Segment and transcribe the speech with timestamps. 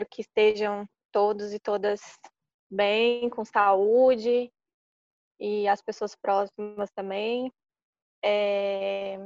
[0.00, 2.00] espero que estejam todos e todas
[2.70, 4.50] bem, com saúde
[5.38, 7.52] e as pessoas próximas também.
[8.22, 9.18] É...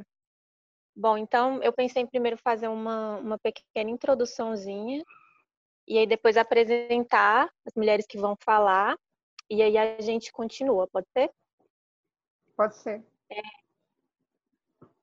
[0.97, 5.05] Bom, então eu pensei em primeiro fazer uma, uma pequena introduçãozinha
[5.87, 8.97] e aí depois apresentar as mulheres que vão falar
[9.51, 11.31] e aí a gente continua, pode ser?
[12.57, 13.05] Pode ser.
[13.31, 13.41] É,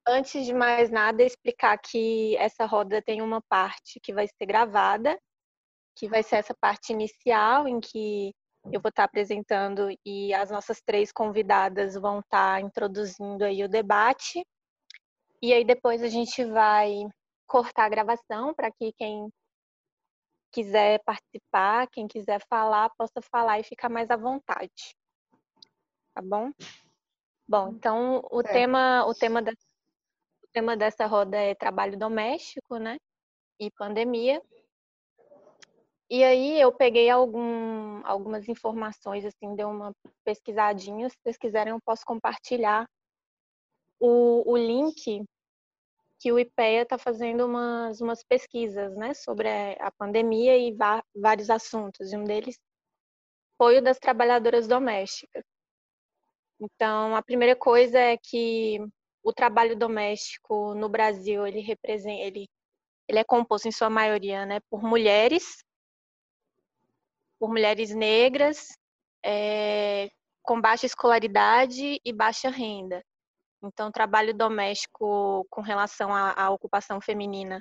[0.07, 5.19] antes de mais nada, explicar que essa roda tem uma parte que vai ser gravada,
[6.01, 8.33] que vai ser essa parte inicial, em que
[8.73, 14.43] eu vou estar apresentando e as nossas três convidadas vão estar introduzindo aí o debate.
[15.39, 17.03] E aí depois a gente vai
[17.45, 19.31] cortar a gravação para que quem
[20.51, 24.95] quiser participar, quem quiser falar, possa falar e ficar mais à vontade.
[26.15, 26.51] Tá bom?
[27.47, 28.43] Bom, então o é.
[28.51, 32.97] tema, o tema da, o tema dessa roda é trabalho doméstico, né?
[33.59, 34.41] E pandemia.
[36.11, 39.95] E aí eu peguei algum, algumas informações, assim, dei uma
[40.25, 41.07] pesquisadinha.
[41.09, 42.85] Se vocês quiserem, eu posso compartilhar
[43.97, 45.23] o, o link
[46.19, 49.47] que o IPEA está fazendo umas, umas pesquisas né, sobre
[49.79, 50.75] a pandemia e
[51.15, 52.59] vários assuntos, e um deles
[53.57, 55.45] foi o das trabalhadoras domésticas.
[56.59, 58.79] Então, a primeira coisa é que
[59.23, 62.49] o trabalho doméstico no Brasil, ele representa, ele,
[63.07, 65.63] ele é composto em sua maioria né, por mulheres,
[67.41, 68.77] por mulheres negras,
[69.25, 70.11] é,
[70.43, 73.03] com baixa escolaridade e baixa renda.
[73.63, 77.59] Então, trabalho doméstico com relação à, à ocupação feminina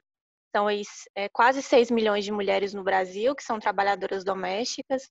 [0.55, 5.09] são é, quase 6 milhões de mulheres no Brasil que são trabalhadoras domésticas,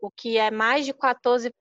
[0.00, 1.52] o que é mais de 14%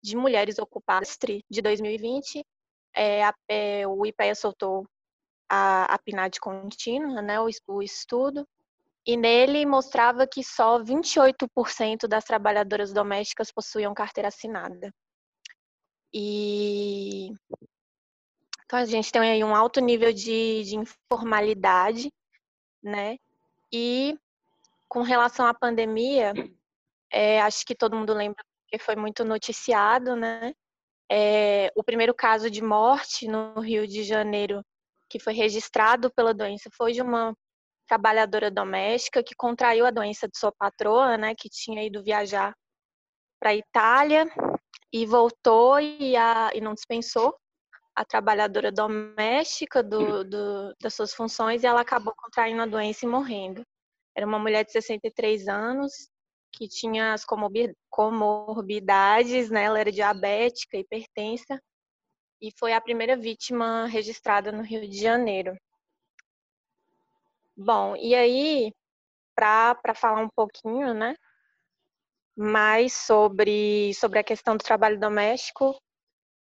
[0.00, 1.18] de mulheres ocupadas
[1.50, 2.44] de 2020.
[2.94, 4.86] É, a, é, o IPEA soltou
[5.48, 8.46] a, a PNAD contínua, né, o, o estudo,
[9.06, 14.92] e nele mostrava que só 28% das trabalhadoras domésticas possuíam carteira assinada.
[16.12, 17.30] E
[18.64, 22.10] então a gente tem aí um alto nível de, de informalidade,
[22.82, 23.18] né?
[23.72, 24.18] E
[24.88, 26.32] com relação à pandemia,
[27.10, 30.54] é, acho que todo mundo lembra que foi muito noticiado, né?
[31.10, 34.64] É, o primeiro caso de morte no Rio de Janeiro
[35.08, 37.36] que foi registrado pela doença foi de uma
[37.86, 42.54] trabalhadora doméstica que contraiu a doença de sua patroa, né, que tinha ido viajar
[43.38, 44.26] para a Itália
[44.92, 47.36] e voltou e, a, e não dispensou
[47.94, 53.08] a trabalhadora doméstica do, do, das suas funções e ela acabou contraindo a doença e
[53.08, 53.62] morrendo.
[54.16, 56.08] Era uma mulher de 63 anos
[56.56, 57.24] que tinha as
[57.90, 59.64] comorbidades, né?
[59.64, 61.60] Ela era diabética, hipertensa
[62.40, 65.56] e foi a primeira vítima registrada no Rio de Janeiro.
[67.56, 68.72] Bom, e aí,
[69.34, 71.14] para falar um pouquinho, né,
[72.36, 75.80] mais sobre, sobre a questão do trabalho doméstico,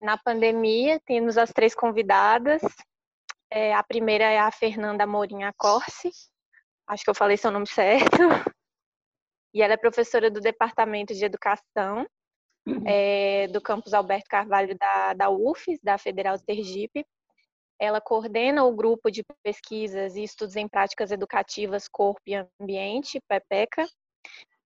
[0.02, 2.62] na pandemia, temos as três convidadas.
[3.50, 6.12] É, a primeira é a Fernanda Morinha Corse,
[6.86, 8.18] acho que eu falei seu nome certo,
[9.54, 12.06] e ela é professora do Departamento de Educação
[12.86, 17.06] é, do campus Alberto Carvalho da, da UFES, da Federal de Sergipe.
[17.80, 23.86] Ela coordena o grupo de pesquisas e estudos em práticas educativas Corpo e Ambiente, PEPECA,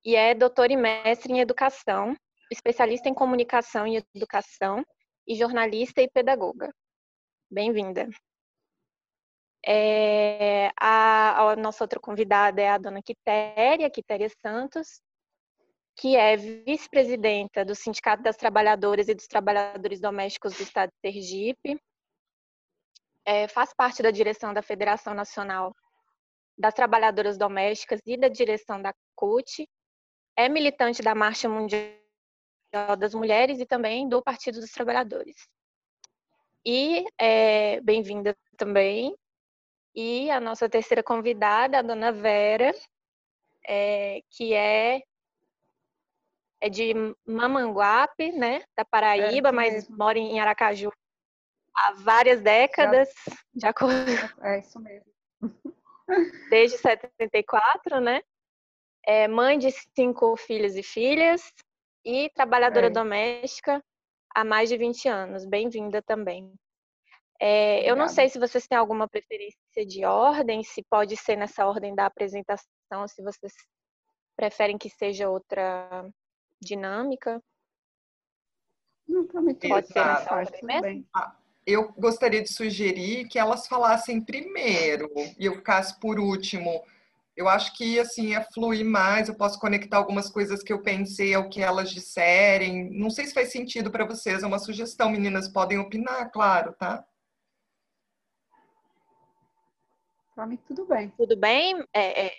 [0.04, 2.16] e é doutora e mestre em educação,
[2.52, 4.84] especialista em comunicação e educação
[5.28, 6.74] e jornalista e pedagoga.
[7.52, 8.10] Bem-vinda.
[9.66, 15.02] É, a, a, nossa outra convidada é a dona Quitéria, Quitéria Santos,
[15.96, 21.80] que é vice-presidenta do Sindicato das Trabalhadoras e dos Trabalhadores Domésticos do Estado de Sergipe,
[23.26, 25.76] é, faz parte da direção da Federação Nacional
[26.58, 29.68] das Trabalhadoras Domésticas e da direção da CUT,
[30.36, 31.92] é militante da Marcha Mundial
[32.98, 35.36] das Mulheres e também do Partido dos Trabalhadores.
[36.66, 39.16] E é, bem-vinda também.
[39.94, 42.74] E a nossa terceira convidada, a dona Vera,
[43.68, 45.02] é, que é,
[46.62, 46.94] é de
[47.26, 50.92] Mamanguape, né, da Paraíba, é, mas mora em Aracaju
[51.76, 53.10] há várias décadas,
[53.54, 54.06] de acordo.
[54.44, 55.12] É isso mesmo.
[56.50, 58.22] Desde 74, né?
[59.04, 61.54] É mãe de cinco filhos e filhas
[62.06, 62.90] e trabalhadora é.
[62.90, 63.84] doméstica
[64.34, 65.46] há mais de 20 anos.
[65.46, 66.54] Bem-vinda também.
[67.40, 69.58] É, eu não sei se vocês têm alguma preferência
[69.88, 73.54] de ordem, se pode ser nessa ordem da apresentação, se vocês
[74.36, 76.10] preferem que seja outra
[76.62, 77.42] dinâmica.
[79.08, 81.06] Não, pode ser nessa ordem mesmo?
[81.16, 81.36] Ah,
[81.66, 86.84] eu gostaria de sugerir que elas falassem primeiro e eu ficasse por último.
[87.36, 91.34] Eu acho que assim ia fluir mais, eu posso conectar algumas coisas que eu pensei
[91.34, 92.90] ao que elas disserem.
[92.92, 97.06] Não sei se faz sentido para vocês, é uma sugestão, meninas podem opinar, claro, tá?
[100.42, 101.12] Para mim tudo bem.
[101.12, 101.88] Tudo bem?
[101.94, 102.32] É, é...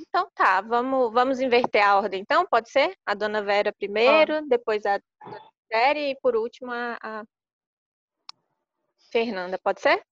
[0.00, 2.98] Então tá, vamos, vamos inverter a ordem então, pode ser?
[3.06, 5.40] A dona Vera primeiro, depois a dona
[5.72, 7.24] Série e por último a, a
[9.12, 10.04] Fernanda, pode ser?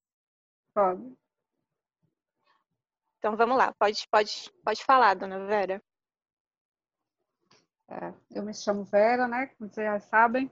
[0.72, 1.18] Pode.
[3.18, 5.82] Então vamos lá, pode, pode, pode falar, dona Vera.
[7.88, 9.46] É, eu me chamo Vera, né?
[9.58, 10.48] Como vocês já sabem.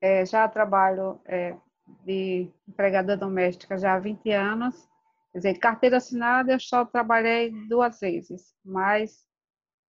[0.00, 1.58] É, já trabalho é,
[2.04, 4.88] de empregada doméstica já há 20 anos.
[5.32, 9.26] Quer dizer, carteira assinada eu só trabalhei duas vezes, mas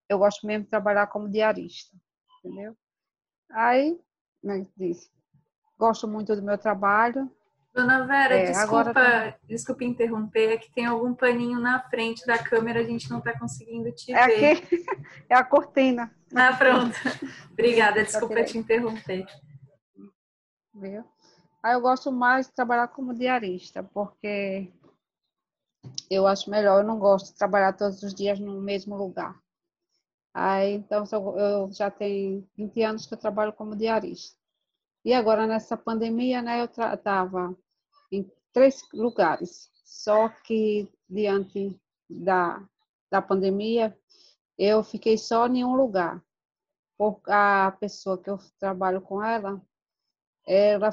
[0.09, 1.95] eu gosto mesmo de trabalhar como diarista,
[2.39, 2.75] entendeu?
[3.51, 3.99] Aí,
[4.43, 5.11] é que diz?
[5.77, 7.29] Gosto muito do meu trabalho,
[7.75, 9.35] Dona Vera, é, desculpa, tá...
[9.43, 13.37] desculpa interromper, é que tem algum paninho na frente da câmera, a gente não está
[13.37, 14.57] conseguindo te é ver.
[14.57, 14.85] Aqui,
[15.29, 16.09] é a cortina.
[16.33, 16.95] Ah, pronto.
[17.51, 19.25] Obrigada, desculpa te interromper.
[20.73, 21.03] Viu?
[21.65, 24.71] Aí eu gosto mais de trabalhar como diarista, porque
[26.11, 29.35] eu acho melhor, eu não gosto de trabalhar todos os dias no mesmo lugar.
[30.31, 31.03] Aí, então,
[31.35, 34.37] eu já tenho 20 anos que eu trabalho como diarista.
[35.03, 37.57] E agora, nessa pandemia, né, eu estava
[38.11, 39.71] em três lugares.
[39.83, 42.63] Só que diante da,
[43.09, 43.97] da pandemia,
[44.55, 46.23] eu fiquei só em um lugar.
[46.95, 49.59] Por a pessoa que eu trabalho com ela,
[50.45, 50.91] ela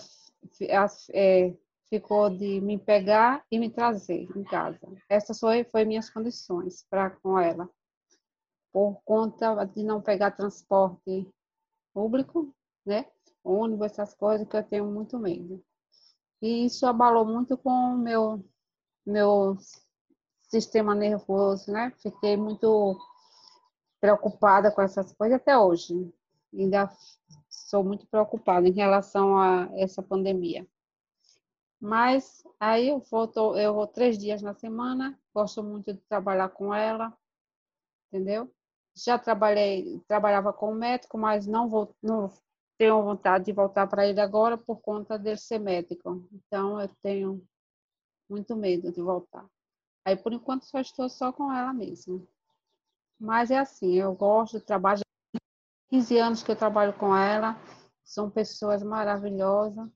[1.10, 1.54] é,
[1.88, 4.80] ficou de me pegar e me trazer em casa.
[5.08, 7.68] Essas foi, foi minhas condições para com ela.
[8.72, 11.28] Por conta de não pegar transporte
[11.92, 12.54] público,
[12.86, 13.06] né?
[13.44, 15.62] Ônibus, essas coisas que eu tenho muito medo.
[16.40, 18.42] E isso abalou muito com o meu,
[19.04, 19.58] meu
[20.48, 21.92] sistema nervoso, né?
[21.98, 22.98] Fiquei muito
[24.00, 26.12] preocupada com essas coisas até hoje.
[26.52, 26.90] Ainda
[27.72, 30.66] sou muito preocupada em relação a essa pandemia.
[31.80, 36.74] Mas aí eu volto, eu vou três dias na semana, gosto muito de trabalhar com
[36.74, 37.16] ela,
[38.08, 38.52] entendeu?
[38.94, 42.30] Já trabalhei, trabalhava com médico, mas não vou, não
[42.76, 46.28] tenho vontade de voltar para ele agora por conta dele ser médico.
[46.30, 47.42] Então, eu tenho
[48.28, 49.46] muito medo de voltar.
[50.04, 52.28] Aí, por enquanto, só estou só com ela mesmo.
[53.19, 55.01] Mas é assim, eu gosto de trabalhar.
[55.92, 57.54] 15 anos que eu trabalho com ela.
[58.02, 59.86] São pessoas maravilhosas.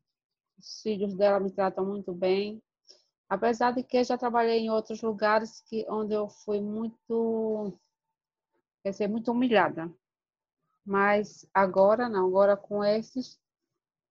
[0.59, 2.63] Os filhos dela me tratam muito bem.
[3.31, 7.79] Apesar de que eu já trabalhei em outros lugares que, onde eu fui muito,
[8.83, 9.91] quer dizer, muito humilhada.
[10.85, 13.41] Mas agora não, agora com esses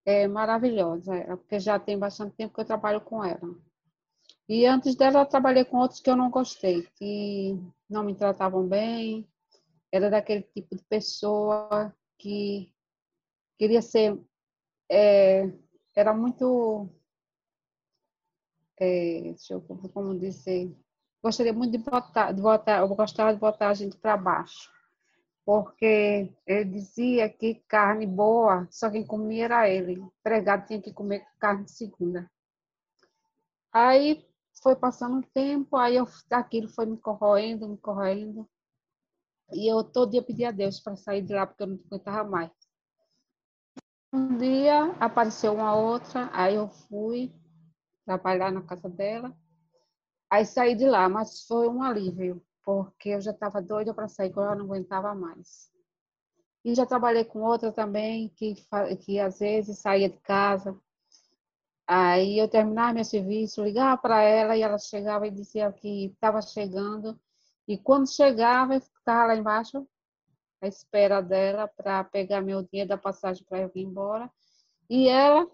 [0.04, 3.56] é maravilhosa, é, porque já tem bastante tempo que eu trabalho com ela.
[4.48, 7.56] E antes dela eu trabalhei com outros que eu não gostei, que
[7.88, 9.26] não me tratavam bem,
[9.92, 12.72] era daquele tipo de pessoa que
[13.58, 14.18] queria ser,
[14.90, 15.50] é,
[15.94, 16.88] era muito,
[18.78, 20.76] é, deixa eu como dizer,
[21.22, 24.76] gostaria muito de botar, de botar, eu gostava de botar a gente para baixo
[25.46, 30.00] porque ele dizia que carne boa, só quem comia era ele.
[30.00, 32.28] O empregado tinha que comer carne segunda.
[33.72, 34.26] Aí
[34.60, 38.48] foi passando um tempo, aí eu, aquilo foi me corroendo, me corroendo.
[39.52, 42.28] E eu todo dia pedi a Deus para sair de lá, porque eu não aguentava
[42.28, 42.50] mais.
[44.12, 47.32] Um dia apareceu uma outra, aí eu fui
[48.04, 49.36] trabalhar na casa dela.
[50.30, 54.32] Aí saí de lá, mas foi um alívio, porque eu já estava doida para sair,
[54.32, 55.70] que eu não aguentava mais.
[56.64, 58.56] E já trabalhei com outra também, que,
[59.00, 60.76] que às vezes saía de casa.
[61.86, 66.42] Aí eu terminava meu serviço, ligava para ela e ela chegava e dizia que estava
[66.42, 67.16] chegando.
[67.66, 69.86] E quando chegava, eu ficava lá embaixo,
[70.60, 74.30] à espera dela para pegar meu dinheiro da passagem para eu ir embora.
[74.88, 75.46] E ela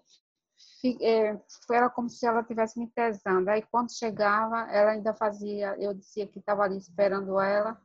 [1.01, 1.39] é,
[1.71, 3.49] era como se ela tivesse me pesando.
[3.49, 7.81] Aí quando chegava, ela ainda fazia, eu dizia que estava ali esperando ela,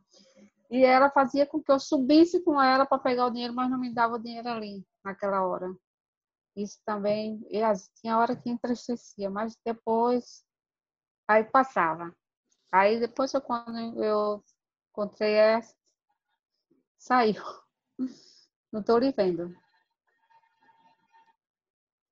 [0.71, 3.79] e ela fazia com que eu subisse com ela para pegar o dinheiro, mas não
[3.79, 5.75] me dava o dinheiro ali, naquela hora.
[6.55, 7.41] Isso também,
[8.01, 10.45] tinha hora que entristecia, mas depois,
[11.27, 12.15] aí passava.
[12.71, 14.45] Aí depois, eu, quando eu
[14.91, 15.75] encontrei essa,
[16.99, 17.43] saiu.
[18.71, 19.57] Não estou lhe vendo.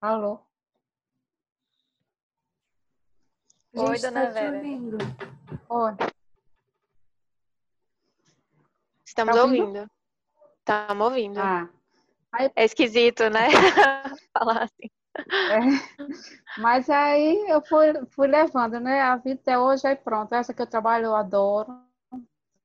[0.00, 0.40] Alô?
[3.74, 4.62] Oi, dona tá Vera.
[5.68, 5.92] Oi.
[9.04, 9.90] Estamos tá ouvindo?
[10.58, 11.40] Estamos ouvindo.
[11.40, 11.68] Ah.
[12.32, 12.50] Aí...
[12.56, 13.48] É esquisito, né?
[14.32, 14.90] Falar assim.
[15.18, 16.60] É.
[16.60, 19.00] Mas aí eu fui, fui levando, né?
[19.00, 20.34] A vida até hoje, aí pronto.
[20.34, 21.84] Essa que eu trabalho, eu adoro.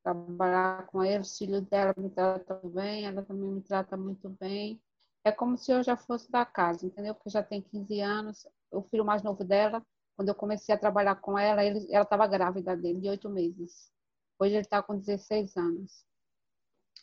[0.03, 4.81] Trabalhar com ele, os filhos dela me tratam bem, ela também me trata muito bem.
[5.23, 7.13] É como se eu já fosse da casa, entendeu?
[7.13, 8.47] Porque já tem 15 anos.
[8.71, 12.25] O filho mais novo dela, quando eu comecei a trabalhar com ela, ele, ela estava
[12.25, 13.91] grávida dele, de oito meses.
[14.39, 16.03] Hoje ele está com 16 anos.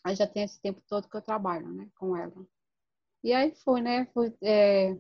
[0.02, 2.34] Aí já tem esse tempo todo que eu trabalho, né, com ela.
[3.22, 4.06] E aí fui, né?
[4.06, 4.96] Fui, é,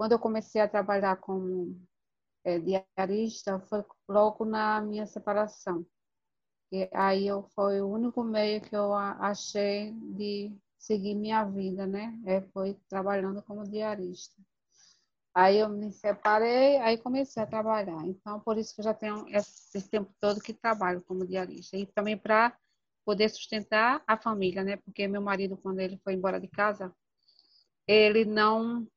[0.00, 1.78] quando eu comecei a trabalhar como
[2.42, 5.84] é, diarista, foi logo na minha separação.
[6.72, 12.18] E aí eu, foi o único meio que eu achei de seguir minha vida, né?
[12.24, 14.34] É, foi trabalhando como diarista.
[15.34, 18.02] Aí eu me separei, aí comecei a trabalhar.
[18.06, 21.76] Então, por isso que eu já tenho esse tempo todo que trabalho como diarista.
[21.76, 22.56] E também para
[23.04, 24.78] poder sustentar a família, né?
[24.78, 26.90] Porque meu marido, quando ele foi embora de casa,
[27.86, 28.88] ele não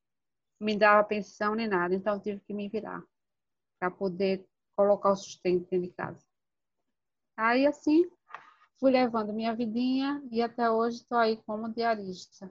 [0.63, 1.93] me dava pensão nem nada.
[1.93, 3.03] Então, eu tive que me virar
[3.79, 6.25] para poder colocar o sustento dentro de casa.
[7.37, 8.09] Aí, assim,
[8.79, 12.49] fui levando minha vidinha e até hoje estou aí como diarista.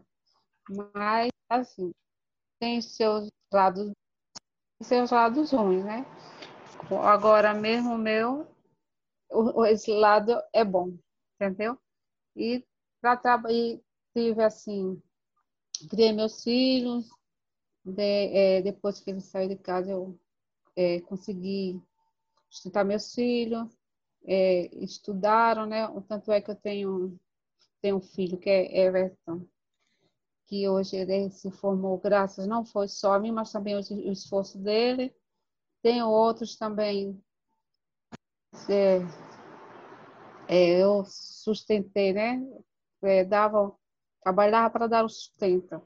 [0.94, 1.92] Mas, assim,
[2.60, 3.92] tem seus lados,
[4.82, 6.04] seus lados ruins, né?
[7.02, 8.46] Agora mesmo o meu,
[9.68, 10.96] esse lado é bom,
[11.34, 11.78] entendeu?
[12.36, 12.64] E,
[13.00, 13.82] pra, e
[14.14, 15.00] tive assim,
[15.88, 17.08] criei meus filhos,
[17.84, 20.18] de, é, depois que ele saiu de casa eu
[20.76, 21.80] é, consegui
[22.48, 23.68] sustentar meus filhos,
[24.24, 25.86] é, estudaram, né?
[26.08, 27.18] Tanto é que eu tenho,
[27.80, 29.46] tenho um filho que é Everton,
[30.46, 34.12] que hoje ele se formou graças, não foi só a mim, mas também o, o
[34.12, 35.14] esforço dele.
[35.82, 37.20] Tenho outros também.
[38.68, 38.98] É,
[40.48, 42.40] é, eu sustentei, né?
[43.02, 43.74] É, dava,
[44.22, 45.82] trabalhava para dar o sustento.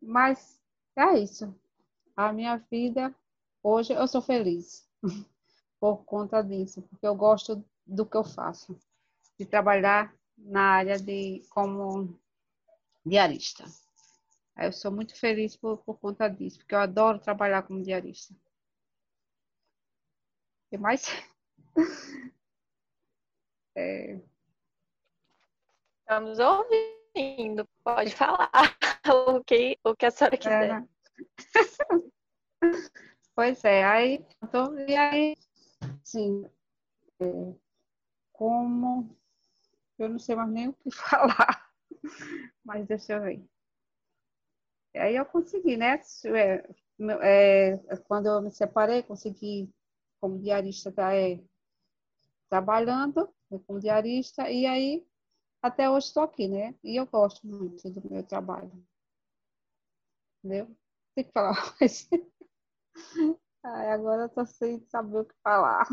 [0.00, 0.59] Mas
[0.96, 1.54] é isso.
[2.16, 3.14] A minha vida,
[3.62, 4.88] hoje, eu sou feliz.
[5.80, 8.78] por conta disso, porque eu gosto do que eu faço,
[9.38, 12.20] de trabalhar na área de como
[13.04, 13.64] diarista.
[14.56, 18.34] Eu sou muito feliz por, por conta disso, porque eu adoro trabalhar como diarista.
[20.70, 21.06] E mais?
[23.74, 24.20] é...
[26.00, 28.50] Estamos ouvindo, pode falar
[29.28, 30.70] o que, o que a senhora quiser.
[30.70, 30.86] É,
[33.34, 35.36] pois é, aí, então, e aí
[36.04, 36.44] Sim.
[37.20, 37.54] É,
[38.32, 39.16] como.
[39.98, 41.70] Eu não sei mais nem o que falar,
[42.64, 43.44] mas deixa eu ver.
[44.96, 46.00] Aí eu consegui, né?
[46.34, 46.64] É,
[47.22, 49.70] é, quando eu me separei, consegui,
[50.20, 51.40] como diarista, tá, é,
[52.48, 55.06] trabalhando né, como diarista, e aí
[55.62, 56.74] até hoje estou aqui, né?
[56.82, 58.72] E eu gosto muito do meu trabalho.
[60.38, 60.74] Entendeu?
[61.14, 62.08] Tem que falar mais.
[63.62, 65.86] Ai, agora eu tô sem saber o que falar.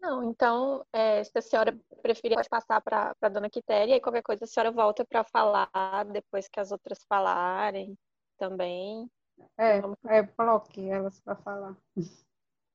[0.00, 4.22] Não, então, é, se a senhora preferir, pode passar para a dona Quitéria e qualquer
[4.22, 5.70] coisa a senhora volta para falar
[6.10, 7.98] depois que as outras falarem
[8.38, 9.10] também.
[9.58, 9.98] É, Vamos...
[10.06, 11.76] é coloque elas para falar.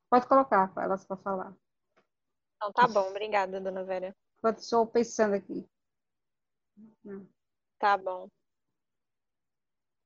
[0.07, 1.55] Pode colocar elas para falar.
[2.57, 4.15] Então tá bom, obrigada, dona Vera.
[4.45, 5.67] Enquanto estou pensando aqui.
[7.79, 8.29] Tá bom.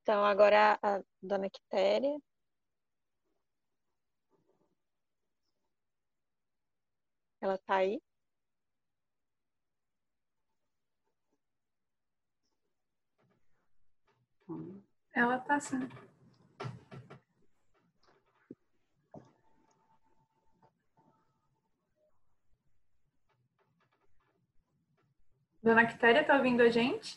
[0.01, 2.17] Então, agora a dona Quitéria.
[7.41, 8.01] Ela tá aí?
[15.13, 15.79] Ela tá sim.
[25.62, 27.16] Dona Quitéria, tá ouvindo a gente?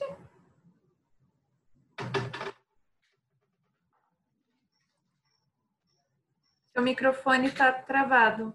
[6.72, 8.52] Seu microfone está travado.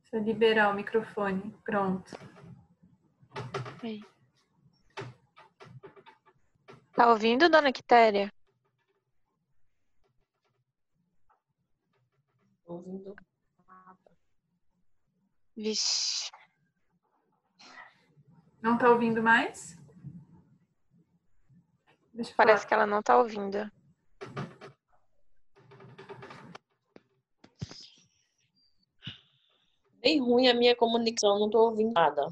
[0.00, 1.50] Deixa eu liberar o microfone.
[1.62, 2.16] Pronto.
[6.94, 8.32] Tá ouvindo, dona Quitéria?
[12.64, 13.33] Ouvindo.
[15.56, 16.30] Vixe.
[18.62, 19.76] Não tá ouvindo mais?
[22.14, 22.66] Parece falar.
[22.66, 23.70] que ela não tá ouvindo.
[30.04, 32.28] bem ruim a minha comunicação, não estou ouvindo nada.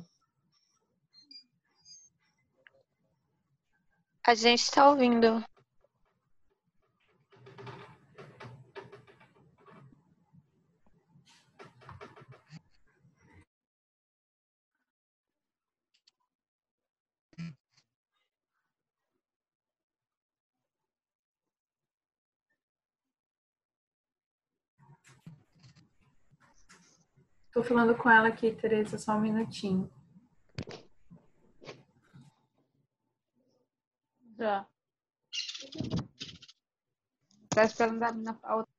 [4.24, 5.42] A gente está ouvindo.
[27.52, 29.90] Tô falando com ela aqui, Tereza, só um minutinho.
[34.38, 34.66] Já.
[37.50, 38.72] Tá esperando a minha a outra.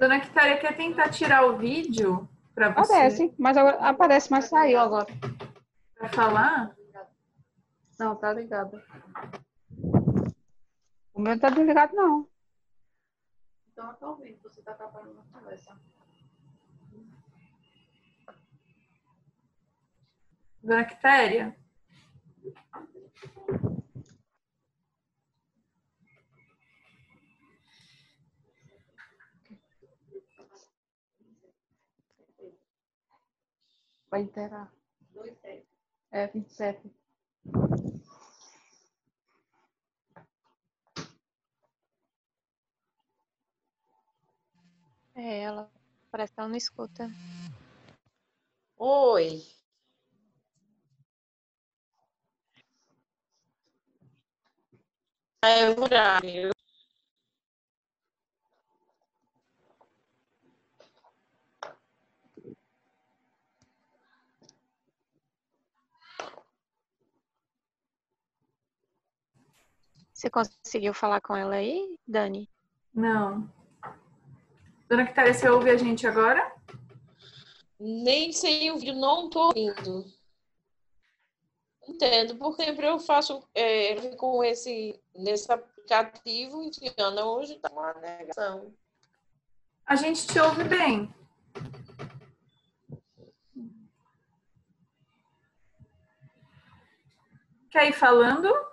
[0.00, 2.92] Dona Quitária, quer tentar tirar o vídeo para você?
[2.92, 5.06] Aparece, mas agora aparece, mas saiu agora.
[5.94, 6.76] Pra falar?
[8.00, 8.82] Não, tá ligado.
[11.14, 12.28] O meu não tá desligado, não.
[13.70, 15.78] Então ouvindo, você tá atrapalhando a conversa.
[20.62, 21.56] Dona Quitéria?
[34.08, 34.72] Vai inteirar.
[36.12, 36.92] É, 27.
[45.14, 45.70] É, ela
[46.10, 47.10] parece que ela não escuta.
[48.76, 49.61] Oi.
[55.44, 56.50] É horário.
[70.14, 72.48] Você conseguiu falar com ela aí, Dani?
[72.94, 73.50] Não.
[74.88, 76.54] Dona Quitéria, você ouve a gente agora?
[77.80, 80.04] Nem sei o vídeo, não tô ouvindo.
[81.88, 88.72] Entendo, porque sempre eu faço é, com esse nesse aplicativo Tiana hoje tá uma negação.
[89.84, 91.12] A gente te ouve bem.
[97.70, 98.71] Quer ir falando?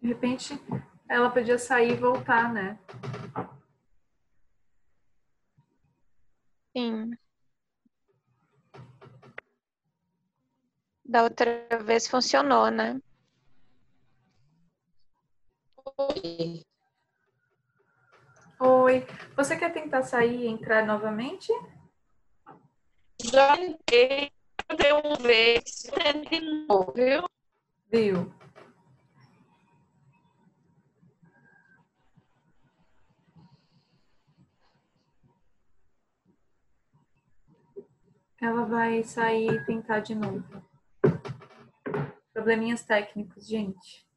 [0.00, 0.58] De repente,
[1.08, 2.78] ela podia sair e voltar, né?
[6.74, 7.10] Sim.
[11.04, 12.98] Da outra vez funcionou, né?
[15.98, 16.62] Oi.
[18.58, 19.06] Oi.
[19.36, 21.52] Você quer tentar sair e entrar novamente?
[23.22, 24.30] Já entrei,
[24.86, 25.62] eu uma vez,
[26.30, 27.24] de novo, viu?
[27.92, 28.39] Viu?
[38.40, 40.42] Ela vai sair e tentar de novo.
[42.32, 44.08] Probleminhas técnicos, gente.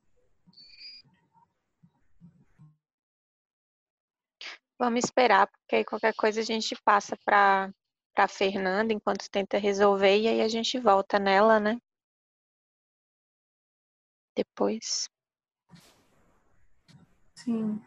[4.80, 7.72] Vamos esperar, porque aí qualquer coisa a gente passa para
[8.14, 11.80] para Fernanda enquanto tenta resolver e aí a gente volta nela, né?
[14.36, 15.10] Depois.
[17.36, 17.82] Sim.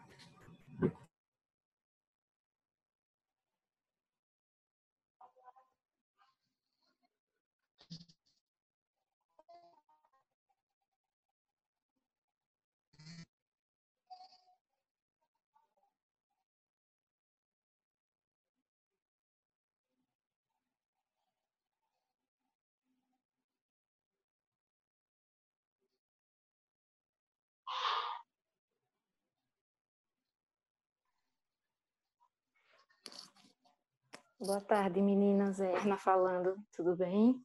[34.39, 35.59] Boa tarde, meninas.
[35.59, 37.43] É Erna falando, tudo bem?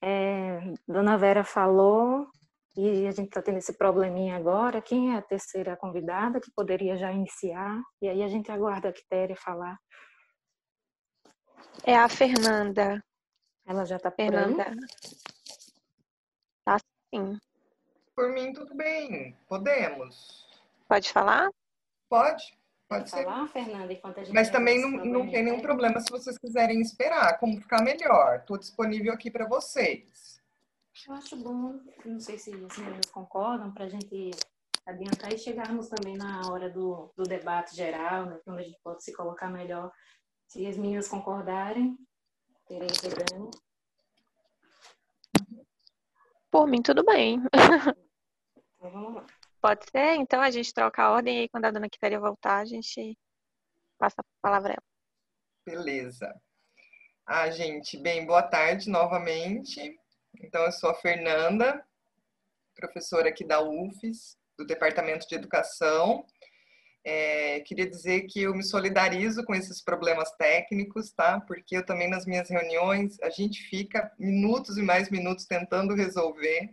[0.00, 2.30] É, Dona Vera falou
[2.76, 4.80] e a gente está tendo esse probleminha agora.
[4.80, 7.82] Quem é a terceira convidada que poderia já iniciar?
[8.00, 9.76] E aí a gente aguarda a Quitéria falar.
[11.82, 13.04] É a Fernanda.
[13.66, 14.28] Ela já está por aí?
[14.30, 14.76] Fernanda.
[16.64, 16.78] Tá
[17.12, 17.36] sim.
[18.14, 19.36] Por mim, tudo bem.
[19.48, 20.46] Podemos.
[20.88, 21.50] Pode falar?
[22.08, 22.56] Pode?
[22.88, 23.24] Pode Quer ser.
[23.24, 26.38] falar, Fernanda, enquanto a gente Mas também não, não tem nenhum probleminha problema se vocês
[26.38, 27.38] quiserem esperar.
[27.38, 28.38] Como ficar melhor?
[28.38, 30.40] Estou disponível aqui para vocês.
[31.06, 34.30] Eu acho bom, não sei se os meninos concordam, para a gente
[34.86, 39.04] adiantar e chegarmos também na hora do, do debate geral, né, onde a gente pode
[39.04, 39.92] se colocar melhor.
[40.46, 41.98] Se as meninas concordarem,
[42.66, 43.50] Tereza e Dani.
[46.50, 47.42] Por mim, tudo bem.
[48.78, 49.26] Então vamos lá.
[49.66, 50.14] Pode ser?
[50.14, 53.18] Então a gente troca a ordem e aí quando a dona Quitéria voltar, a gente
[53.98, 54.82] passa a palavra a ela.
[55.66, 56.32] Beleza.
[57.26, 59.98] Ah, gente, bem, boa tarde novamente.
[60.40, 61.84] Então, eu sou a Fernanda,
[62.76, 66.24] professora aqui da UFES, do Departamento de Educação.
[67.02, 71.40] É, queria dizer que eu me solidarizo com esses problemas técnicos, tá?
[71.40, 76.70] Porque eu também nas minhas reuniões a gente fica minutos e mais minutos tentando resolver.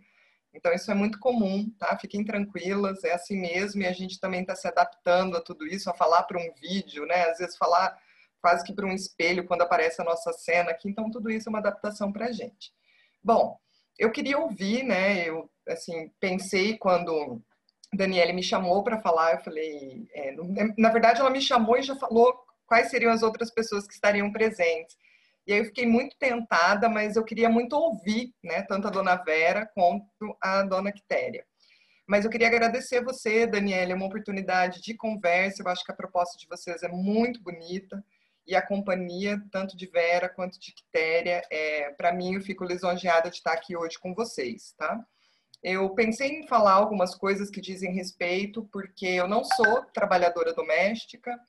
[0.54, 1.98] Então isso é muito comum, tá?
[1.98, 5.90] Fiquem tranquilas, é assim mesmo e a gente também está se adaptando a tudo isso,
[5.90, 7.24] a falar para um vídeo, né?
[7.30, 7.98] Às vezes falar
[8.40, 10.88] quase que para um espelho quando aparece a nossa cena aqui.
[10.88, 12.72] Então tudo isso é uma adaptação para a gente.
[13.22, 13.58] Bom,
[13.98, 15.28] eu queria ouvir, né?
[15.28, 17.42] Eu assim pensei quando
[17.92, 20.34] Daniele me chamou para falar, eu falei, é,
[20.78, 22.34] na verdade ela me chamou e já falou
[22.66, 24.96] quais seriam as outras pessoas que estariam presentes.
[25.46, 29.14] E aí eu fiquei muito tentada, mas eu queria muito ouvir, né, tanto a dona
[29.16, 31.44] Vera quanto a dona Quitéria.
[32.06, 35.62] Mas eu queria agradecer a você, Daniela, é uma oportunidade de conversa.
[35.62, 38.04] Eu acho que a proposta de vocês é muito bonita
[38.46, 43.30] e a companhia, tanto de Vera quanto de Quitéria, é, para mim, eu fico lisonjeada
[43.30, 45.02] de estar aqui hoje com vocês, tá?
[45.62, 51.40] Eu pensei em falar algumas coisas que dizem respeito, porque eu não sou trabalhadora doméstica,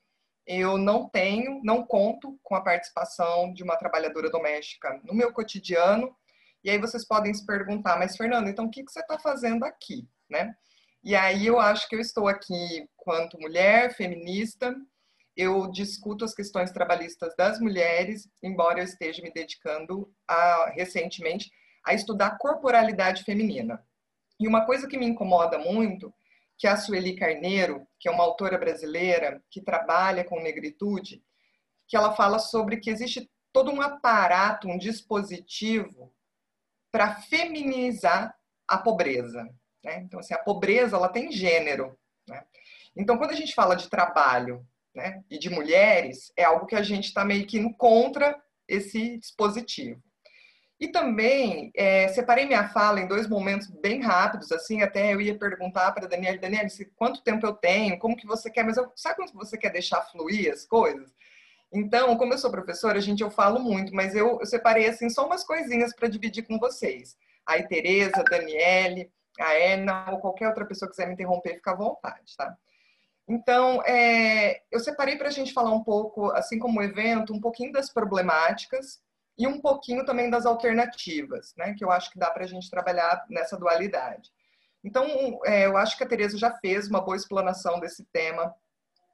[0.46, 6.14] eu não tenho, não conto com a participação de uma trabalhadora doméstica no meu cotidiano.
[6.62, 9.64] E aí vocês podem se perguntar, mas Fernando, então o que, que você está fazendo
[9.64, 10.54] aqui, né?
[11.02, 14.74] E aí eu acho que eu estou aqui quanto mulher feminista,
[15.36, 21.50] eu discuto as questões trabalhistas das mulheres, embora eu esteja me dedicando a, recentemente
[21.84, 23.84] a estudar corporalidade feminina.
[24.40, 26.12] E uma coisa que me incomoda muito,
[26.58, 31.22] que a Sueli Carneiro, que é uma autora brasileira que trabalha com negritude,
[31.86, 36.12] que ela fala sobre que existe todo um aparato, um dispositivo
[36.90, 38.34] para feminizar
[38.66, 39.48] a pobreza.
[39.84, 40.00] Né?
[40.00, 41.98] Então, assim, a pobreza ela tem gênero.
[42.26, 42.44] Né?
[42.96, 46.82] Então, quando a gente fala de trabalho né, e de mulheres, é algo que a
[46.82, 50.02] gente está meio que contra esse dispositivo.
[50.78, 55.38] E também é, separei minha fala em dois momentos bem rápidos, assim, até eu ia
[55.38, 58.92] perguntar para a Daniela, Daniela, quanto tempo eu tenho, como que você quer, mas eu,
[58.94, 61.10] sabe quando você quer deixar fluir as coisas?
[61.72, 65.26] Então, como eu sou professora, gente, eu falo muito, mas eu, eu separei, assim, só
[65.26, 67.16] umas coisinhas para dividir com vocês.
[67.46, 69.10] Aí, Tereza, Daniele,
[69.40, 72.54] a Erna, ou qualquer outra pessoa que quiser me interromper, fica à vontade, tá?
[73.28, 77.40] Então, é, eu separei para a gente falar um pouco, assim como o evento, um
[77.40, 79.00] pouquinho das problemáticas,
[79.38, 82.70] e um pouquinho também das alternativas, né, que eu acho que dá para a gente
[82.70, 84.30] trabalhar nessa dualidade.
[84.82, 88.54] Então, é, eu acho que a Tereza já fez uma boa explanação desse tema.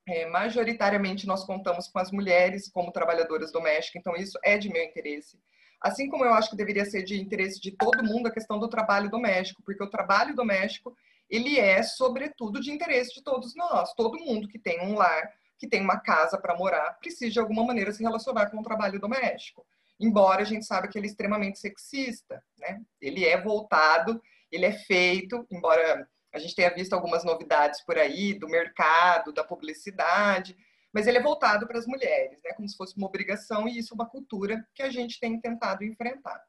[0.06, 4.82] É, majoritariamente, nós contamos com as mulheres como trabalhadoras domésticas, então isso é de meu
[4.82, 5.38] interesse.
[5.80, 8.68] Assim como eu acho que deveria ser de interesse de todo mundo a questão do
[8.68, 10.94] trabalho doméstico, porque o trabalho doméstico,
[11.28, 13.92] ele é, sobretudo, de interesse de todos nós.
[13.94, 17.64] Todo mundo que tem um lar, que tem uma casa para morar, precisa de alguma
[17.64, 19.64] maneira se relacionar com o trabalho doméstico
[20.02, 22.80] embora a gente saiba que ele é extremamente sexista, né?
[23.00, 28.34] Ele é voltado, ele é feito, embora a gente tenha visto algumas novidades por aí
[28.34, 30.56] do mercado, da publicidade,
[30.92, 32.52] mas ele é voltado para as mulheres, né?
[32.54, 35.84] Como se fosse uma obrigação e isso é uma cultura que a gente tem tentado
[35.84, 36.42] enfrentar.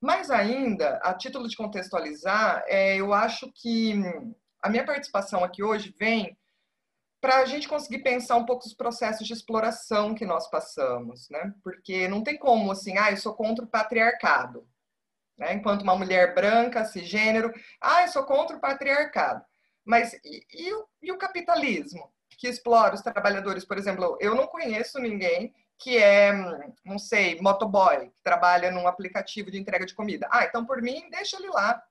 [0.00, 3.94] Mais ainda, a título de contextualizar, é, eu acho que
[4.62, 6.36] a minha participação aqui hoje vem
[7.20, 11.52] para a gente conseguir pensar um pouco os processos de exploração que nós passamos, né?
[11.62, 14.66] Porque não tem como assim, ah, eu sou contra o patriarcado,
[15.36, 15.54] né?
[15.54, 19.44] Enquanto uma mulher branca, cisgênero, ah, eu sou contra o patriarcado.
[19.84, 24.46] Mas e, e, o, e o capitalismo que explora os trabalhadores, por exemplo, eu não
[24.46, 26.32] conheço ninguém que é,
[26.84, 30.28] não sei, motoboy, que trabalha num aplicativo de entrega de comida.
[30.30, 31.82] Ah, então por mim, deixa ele lá.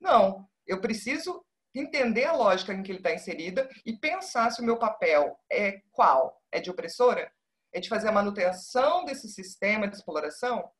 [0.00, 1.44] Não, eu preciso
[1.80, 5.80] entender a lógica em que ele está inserida e pensar se o meu papel é
[5.92, 6.40] qual?
[6.50, 7.30] É de opressora?
[7.72, 10.70] É de fazer a manutenção desse sistema de exploração?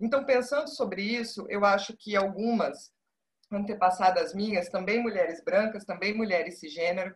[0.00, 2.92] Então, pensando sobre isso, eu acho que algumas
[3.52, 7.14] antepassadas minhas, também mulheres brancas, também mulheres cisgênero,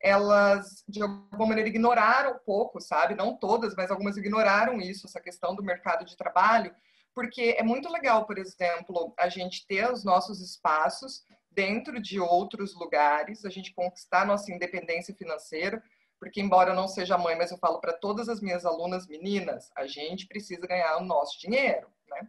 [0.00, 3.14] elas de alguma maneira ignoraram um pouco, sabe?
[3.14, 6.74] Não todas, mas algumas ignoraram isso, essa questão do mercado de trabalho,
[7.14, 11.24] porque é muito legal, por exemplo, a gente ter os nossos espaços
[11.56, 15.82] dentro de outros lugares, a gente conquistar nossa independência financeira,
[16.20, 19.70] porque embora eu não seja mãe, mas eu falo para todas as minhas alunas meninas,
[19.74, 22.28] a gente precisa ganhar o nosso dinheiro, né?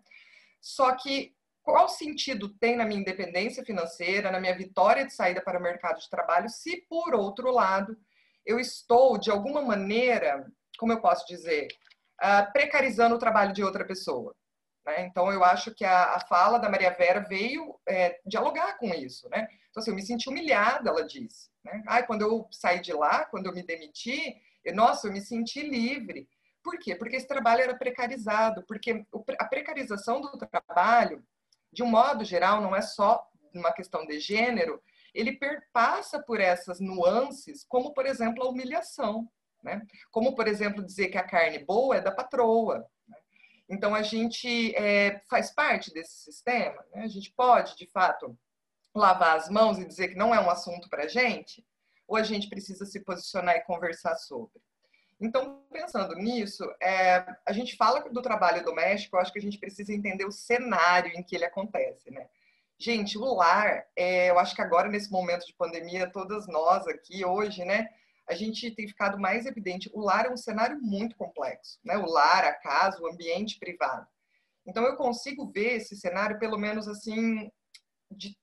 [0.61, 5.59] Só que qual sentido tem na minha independência financeira, na minha vitória de saída para
[5.59, 7.97] o mercado de trabalho, se por outro lado
[8.45, 11.67] eu estou de alguma maneira, como eu posso dizer,
[12.23, 14.33] uh, precarizando o trabalho de outra pessoa?
[14.87, 15.05] Né?
[15.05, 19.27] Então, eu acho que a, a, fala da Maria Vera veio é, dialogar com isso.
[19.29, 19.45] Né?
[19.69, 21.49] Então, assim, eu me senti humilhada, ela disse.
[21.61, 21.83] Né?
[21.85, 25.61] Ah, quando eu saí de lá, quando eu me demiti, eu, nossa, eu me senti
[25.61, 26.29] livre.
[26.63, 26.95] Por quê?
[26.95, 29.05] Porque esse trabalho era precarizado, porque
[29.37, 31.21] a precarização do trabalho,
[31.71, 34.81] de um modo geral, não é só uma questão de gênero,
[35.13, 39.29] ele perpassa por essas nuances, como, por exemplo, a humilhação.
[39.61, 39.81] Né?
[40.11, 42.87] Como, por exemplo, dizer que a carne boa é da patroa.
[43.69, 46.83] Então, a gente é, faz parte desse sistema.
[46.93, 47.03] Né?
[47.03, 48.37] A gente pode, de fato,
[48.95, 51.65] lavar as mãos e dizer que não é um assunto para a gente?
[52.07, 54.61] Ou a gente precisa se posicionar e conversar sobre?
[55.19, 59.57] Então, pensando nisso, é, a gente fala do trabalho doméstico, eu acho que a gente
[59.57, 62.27] precisa entender o cenário em que ele acontece, né?
[62.79, 67.25] Gente, o lar, é, eu acho que agora, nesse momento de pandemia, todas nós aqui
[67.25, 67.87] hoje, né,
[68.29, 69.89] a gente tem ficado mais evidente.
[69.93, 71.97] O lar é um cenário muito complexo, né?
[71.97, 74.05] O lar, a casa, o ambiente privado.
[74.65, 77.49] Então, eu consigo ver esse cenário, pelo menos assim,
[78.11, 78.37] de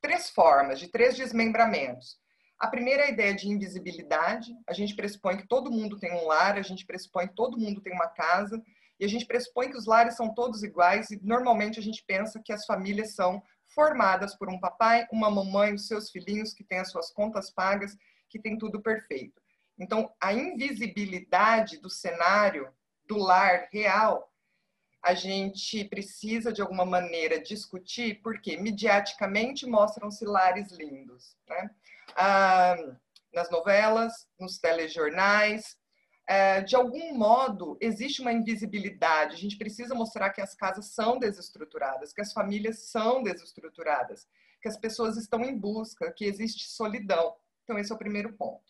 [0.00, 2.18] três formas, de três desmembramentos.
[2.58, 4.52] A primeira é a ideia de invisibilidade.
[4.66, 7.80] A gente pressupõe que todo mundo tem um lar, a gente pressupõe que todo mundo
[7.80, 8.60] tem uma casa,
[8.98, 12.42] e a gente pressupõe que os lares são todos iguais, e normalmente a gente pensa
[12.44, 16.78] que as famílias são formadas por um papai, uma mamãe, os seus filhinhos que têm
[16.78, 17.96] as suas contas pagas,
[18.28, 19.40] que tem tudo perfeito.
[19.78, 22.68] Então, a invisibilidade do cenário
[23.06, 24.32] do lar real,
[25.02, 31.70] a gente precisa de alguma maneira discutir, porque mediaticamente mostram-se lares lindos, né?
[32.16, 32.76] ah,
[33.32, 35.76] nas novelas, nos telejornais.
[36.28, 39.34] Ah, de algum modo, existe uma invisibilidade.
[39.34, 44.26] A gente precisa mostrar que as casas são desestruturadas, que as famílias são desestruturadas,
[44.60, 47.34] que as pessoas estão em busca, que existe solidão.
[47.68, 48.64] Então, esse é o primeiro ponto.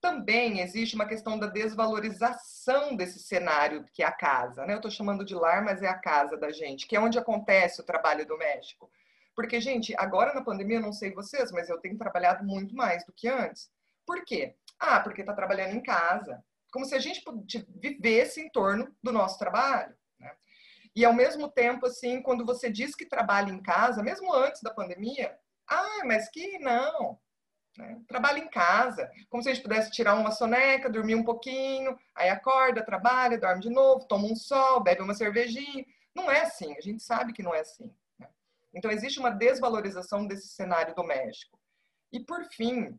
[0.00, 4.66] Também existe uma questão da desvalorização desse cenário que é a casa.
[4.66, 4.72] Né?
[4.72, 7.80] Eu estou chamando de lar, mas é a casa da gente, que é onde acontece
[7.80, 8.90] o trabalho doméstico.
[9.32, 13.06] Porque, gente, agora na pandemia, eu não sei vocês, mas eu tenho trabalhado muito mais
[13.06, 13.70] do que antes.
[14.04, 14.56] Por quê?
[14.76, 16.42] Ah, porque está trabalhando em casa.
[16.72, 17.22] Como se a gente
[17.80, 19.94] vivesse em torno do nosso trabalho.
[20.18, 20.32] Né?
[20.96, 24.74] E ao mesmo tempo, assim, quando você diz que trabalha em casa, mesmo antes da
[24.74, 27.20] pandemia, ah, mas que não.
[27.76, 28.00] Né?
[28.08, 32.28] Trabalha em casa, como se a gente pudesse tirar uma soneca, dormir um pouquinho, aí
[32.28, 35.84] acorda, trabalha, dorme de novo, toma um sol, bebe uma cervejinha.
[36.14, 37.92] Não é assim, a gente sabe que não é assim.
[38.72, 41.58] Então, existe uma desvalorização desse cenário doméstico.
[42.12, 42.98] E, por fim,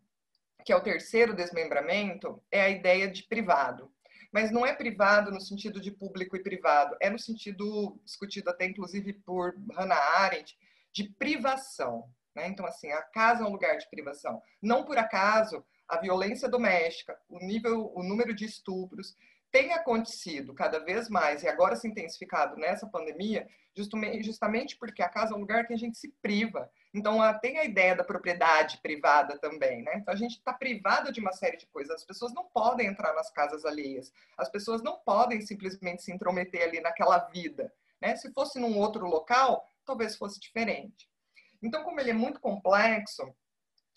[0.65, 3.91] que é o terceiro desmembramento, é a ideia de privado.
[4.31, 8.65] Mas não é privado no sentido de público e privado, é no sentido discutido até
[8.65, 10.57] inclusive por Hannah Arendt,
[10.91, 12.09] de privação.
[12.37, 12.47] Né?
[12.47, 14.43] Então, assim, a casa é um lugar de privação.
[14.61, 19.17] Não por acaso a violência doméstica, o nível, o número de estupros
[19.51, 23.47] tem acontecido cada vez mais e agora se intensificado nessa pandemia,
[24.21, 26.69] justamente porque a casa é um lugar que a gente se priva.
[26.93, 29.93] Então, tem a ideia da propriedade privada também, né?
[29.95, 31.95] Então, a gente está privada de uma série de coisas.
[31.95, 34.13] As pessoas não podem entrar nas casas alheias.
[34.37, 37.73] As pessoas não podem simplesmente se intrometer ali naquela vida.
[37.99, 38.15] Né?
[38.15, 41.09] Se fosse num outro local, talvez fosse diferente.
[41.67, 43.23] Então, como ele é muito complexo,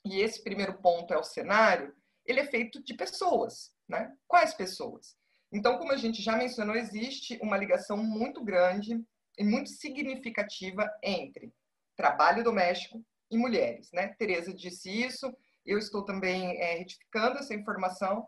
[0.04, 1.94] e esse primeiro ponto é o cenário,
[2.26, 3.72] ele é feito de pessoas.
[3.88, 4.12] Né?
[4.26, 5.16] Quais pessoas?
[5.52, 9.00] Então, como a gente já mencionou, existe uma ligação muito grande
[9.38, 11.54] e muito significativa entre
[11.96, 13.92] trabalho doméstico e mulheres.
[13.92, 14.08] Né?
[14.18, 15.32] Tereza disse isso,
[15.64, 18.26] eu estou também é, retificando essa informação.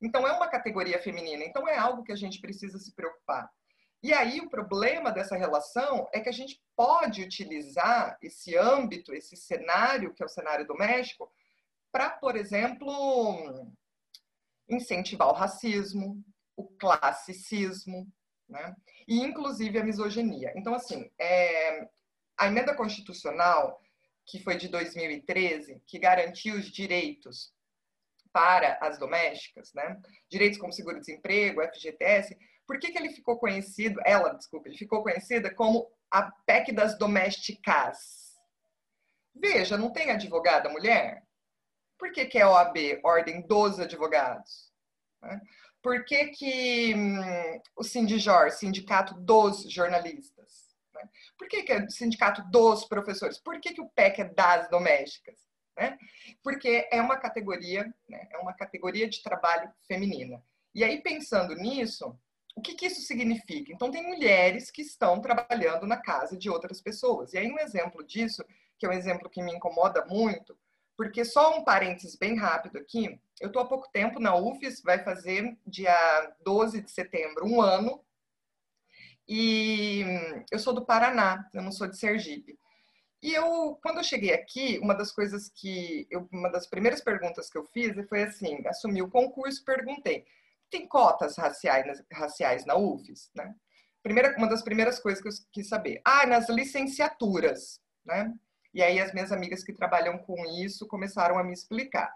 [0.00, 3.50] Então, é uma categoria feminina, então é algo que a gente precisa se preocupar.
[4.04, 9.34] E aí, o problema dessa relação é que a gente pode utilizar esse âmbito, esse
[9.34, 11.32] cenário, que é o cenário doméstico,
[11.90, 13.66] para, por exemplo,
[14.68, 16.22] incentivar o racismo,
[16.54, 18.06] o classicismo,
[18.46, 18.76] né?
[19.08, 20.52] e inclusive a misoginia.
[20.54, 21.88] Então, assim, é,
[22.36, 23.80] a emenda constitucional,
[24.26, 27.54] que foi de 2013, que garantiu os direitos
[28.30, 29.98] para as domésticas, né?
[30.28, 32.36] direitos como seguro-desemprego, FGTS,
[32.66, 36.96] por que, que ele ficou conhecido, ela, desculpa, ele ficou conhecida como a PEC das
[36.98, 38.34] domésticas?
[39.34, 41.22] Veja, não tem advogada mulher?
[41.98, 44.72] Por que, que é OAB, Ordem dos Advogados?
[45.22, 45.40] Né?
[45.82, 50.74] Por que, que hum, o Sindijor, Sindicato dos Jornalistas?
[50.94, 51.02] Né?
[51.36, 53.38] Por que, que é o Sindicato dos Professores?
[53.38, 55.38] Por que, que o PEC é das domésticas?
[55.76, 55.98] Né?
[56.42, 58.28] Porque é uma categoria, né?
[58.30, 60.42] é uma categoria de trabalho feminina.
[60.74, 62.18] E aí, pensando nisso,
[62.54, 63.72] o que, que, isso significa?
[63.72, 67.32] Então, tem mulheres que estão trabalhando na casa de outras pessoas.
[67.32, 68.44] E aí, um exemplo disso,
[68.78, 70.56] que é um exemplo que me incomoda muito,
[70.96, 75.02] porque só um parênteses bem rápido aqui, eu estou há pouco tempo na UFES, vai
[75.02, 75.96] fazer dia
[76.44, 78.00] 12 de setembro, um ano,
[79.28, 80.04] e
[80.52, 82.58] eu sou do Paraná, eu não sou de Sergipe.
[83.22, 87.48] E eu, quando eu cheguei aqui, uma das coisas que, eu, uma das primeiras perguntas
[87.48, 90.26] que eu fiz foi assim, assumi o concurso, perguntei,
[90.74, 93.54] tem cotas raciais, raciais na UFES, né?
[94.02, 96.00] Primeira, uma das primeiras coisas que eu quis saber.
[96.04, 98.34] Ah, nas licenciaturas, né?
[98.72, 100.34] E aí as minhas amigas que trabalham com
[100.64, 102.12] isso começaram a me explicar.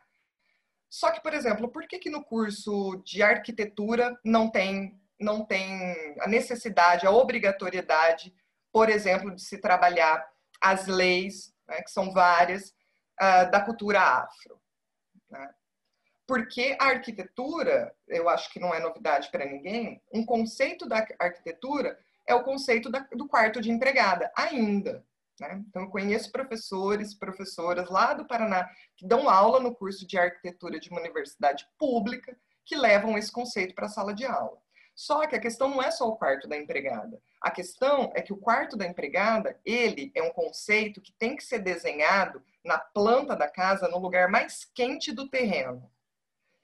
[0.90, 6.16] Só que, por exemplo, por que, que no curso de arquitetura não tem, não tem
[6.20, 8.34] a necessidade, a obrigatoriedade,
[8.72, 10.26] por exemplo, de se trabalhar
[10.60, 12.70] as leis, né, que são várias,
[13.22, 14.60] uh, da cultura afro?
[15.30, 15.48] Né?
[16.28, 21.98] Porque a arquitetura, eu acho que não é novidade para ninguém, um conceito da arquitetura
[22.26, 25.02] é o conceito da, do quarto de empregada, ainda.
[25.40, 25.64] Né?
[25.66, 30.78] Então, eu conheço professores, professoras lá do Paraná que dão aula no curso de arquitetura
[30.78, 34.58] de uma universidade pública que levam esse conceito para a sala de aula.
[34.94, 37.18] Só que a questão não é só o quarto da empregada.
[37.40, 41.44] A questão é que o quarto da empregada, ele é um conceito que tem que
[41.44, 45.90] ser desenhado na planta da casa, no lugar mais quente do terreno.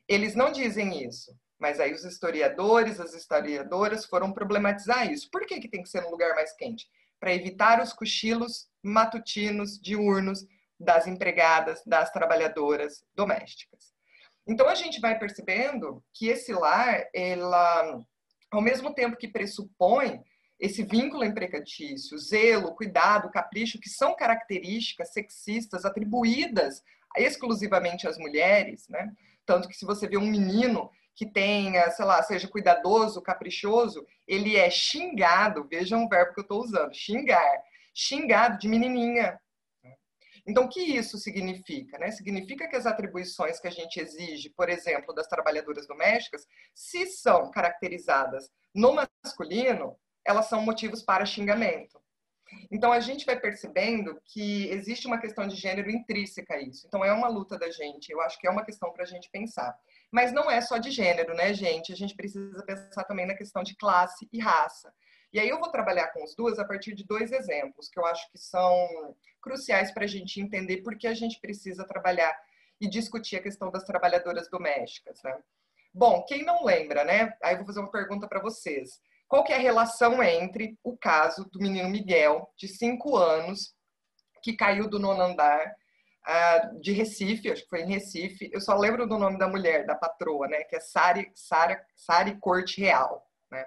[0.08, 5.30] Eles não dizem isso, mas aí os historiadores, as historiadoras foram problematizar isso.
[5.30, 6.86] Por que, que tem que ser no lugar mais quente?
[7.24, 10.46] para evitar os cochilos matutinos, diurnos
[10.78, 13.94] das empregadas, das trabalhadoras domésticas.
[14.46, 17.98] Então a gente vai percebendo que esse lar, ela,
[18.50, 20.20] ao mesmo tempo que pressupõe
[20.60, 26.82] esse vínculo empregatício, zelo, cuidado, capricho, que são características sexistas atribuídas
[27.16, 29.10] exclusivamente às mulheres, né?
[29.46, 34.56] Tanto que se você vê um menino que tenha, sei lá, seja cuidadoso, caprichoso, ele
[34.56, 37.62] é xingado, vejam o verbo que eu estou usando, xingar,
[37.94, 39.38] xingado de menininha.
[40.46, 41.98] Então, o que isso significa?
[41.98, 42.10] Né?
[42.10, 47.50] Significa que as atribuições que a gente exige, por exemplo, das trabalhadoras domésticas, se são
[47.50, 52.03] caracterizadas no masculino, elas são motivos para xingamento.
[52.70, 56.86] Então, a gente vai percebendo que existe uma questão de gênero intrínseca a isso.
[56.86, 59.30] Então, é uma luta da gente, eu acho que é uma questão para a gente
[59.30, 59.76] pensar.
[60.10, 61.92] Mas não é só de gênero, né, gente?
[61.92, 64.92] A gente precisa pensar também na questão de classe e raça.
[65.32, 68.06] E aí eu vou trabalhar com as duas a partir de dois exemplos que eu
[68.06, 72.32] acho que são cruciais para a gente entender por que a gente precisa trabalhar
[72.80, 75.36] e discutir a questão das trabalhadoras domésticas, né?
[75.92, 77.36] Bom, quem não lembra, né?
[77.42, 79.00] Aí eu vou fazer uma pergunta para vocês.
[79.28, 83.74] Qual que é a relação entre o caso do menino Miguel, de cinco anos,
[84.42, 85.74] que caiu do nono andar
[86.28, 88.50] uh, de Recife, acho que foi em Recife.
[88.52, 90.64] Eu só lembro do nome da mulher, da patroa, né?
[90.64, 93.66] Que é Sari, Sara, Sari Corte Real, né?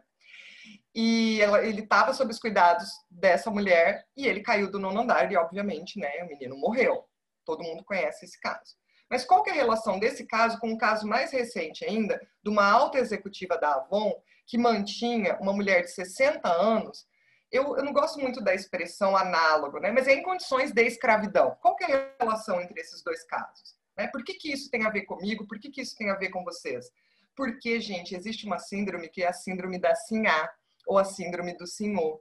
[0.93, 5.31] E ela, ele estava sob os cuidados dessa mulher e ele caiu do nono andar
[5.31, 7.05] e, obviamente, né, o menino morreu.
[7.45, 8.75] Todo mundo conhece esse caso.
[9.09, 12.49] Mas qual que é a relação desse caso com um caso mais recente ainda, de
[12.49, 14.11] uma alta executiva da Avon,
[14.47, 17.05] que mantinha uma mulher de 60 anos
[17.51, 19.91] eu, eu, não gosto muito da expressão análogo, né?
[19.91, 21.55] mas é em condições de escravidão.
[21.61, 23.75] Qual que é a relação entre esses dois casos?
[23.97, 24.07] Né?
[24.07, 25.47] Por que, que isso tem a ver comigo?
[25.47, 26.91] Por que, que isso tem a ver com vocês?
[27.35, 30.49] Porque, gente, existe uma síndrome que é a síndrome da sinhá,
[30.85, 32.19] ou a síndrome do senhor.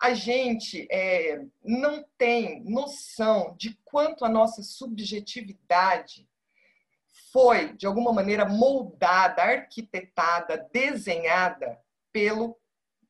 [0.00, 6.28] A gente é, não tem noção de quanto a nossa subjetividade
[7.32, 11.78] foi, de alguma maneira, moldada, arquitetada, desenhada
[12.12, 12.56] pelo,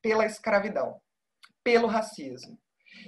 [0.01, 1.01] pela escravidão
[1.63, 2.59] pelo racismo.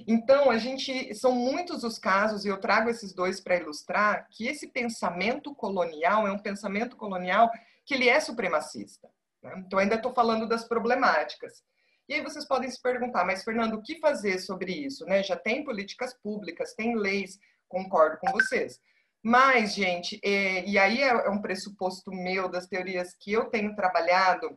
[0.07, 4.47] Então, a gente são muitos os casos e eu trago esses dois para ilustrar que
[4.47, 7.51] esse pensamento colonial é um pensamento colonial
[7.85, 9.09] que ele é supremacista.
[9.43, 9.63] Né?
[9.65, 11.63] Então, ainda estou falando das problemáticas.
[12.09, 15.05] E aí vocês podem se perguntar, mas Fernando, o que fazer sobre isso?
[15.05, 15.21] Né?
[15.23, 18.79] Já tem políticas públicas, tem leis, concordo com vocês.
[19.27, 23.75] Mas, gente, é, e aí é, é um pressuposto meu das teorias que eu tenho
[23.75, 24.55] trabalhado,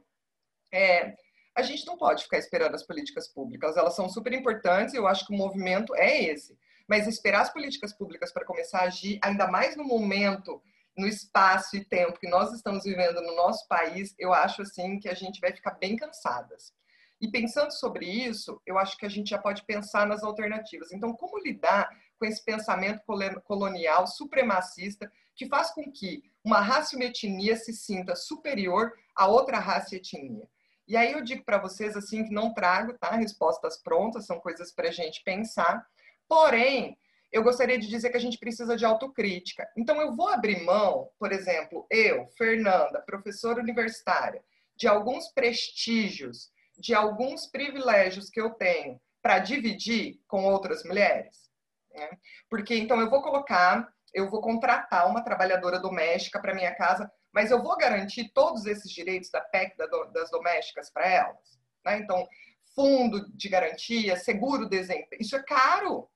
[0.71, 1.15] é,
[1.57, 3.79] a gente não pode ficar esperando as políticas públicas.
[3.79, 6.55] Elas são super importantes e eu acho que o movimento é esse.
[6.87, 10.61] Mas esperar as políticas públicas para começar a agir, ainda mais no momento,
[10.95, 15.09] no espaço e tempo que nós estamos vivendo no nosso país, eu acho assim que
[15.09, 16.75] a gente vai ficar bem cansadas.
[17.19, 20.93] E pensando sobre isso, eu acho que a gente já pode pensar nas alternativas.
[20.93, 21.89] Então, como lidar
[22.19, 23.03] com esse pensamento
[23.45, 29.27] colonial supremacista que faz com que uma raça e uma etnia se sinta superior a
[29.29, 30.49] outra raça e etnia?
[30.87, 33.11] E aí eu digo para vocês assim que não trago, tá?
[33.11, 35.87] Respostas prontas, são coisas para a gente pensar.
[36.27, 36.97] Porém,
[37.31, 39.69] eu gostaria de dizer que a gente precisa de autocrítica.
[39.77, 44.43] Então eu vou abrir mão, por exemplo, eu, Fernanda, professora universitária,
[44.77, 51.48] de alguns prestígios, de alguns privilégios que eu tenho para dividir com outras mulheres.
[51.95, 52.11] Né?
[52.49, 57.51] Porque então eu vou colocar, eu vou contratar uma trabalhadora doméstica para minha casa mas
[57.51, 59.77] eu vou garantir todos esses direitos da PEC
[60.13, 61.61] das domésticas para elas?
[61.85, 61.99] Né?
[61.99, 62.27] Então,
[62.75, 66.11] fundo de garantia, seguro desemprego, isso é caro.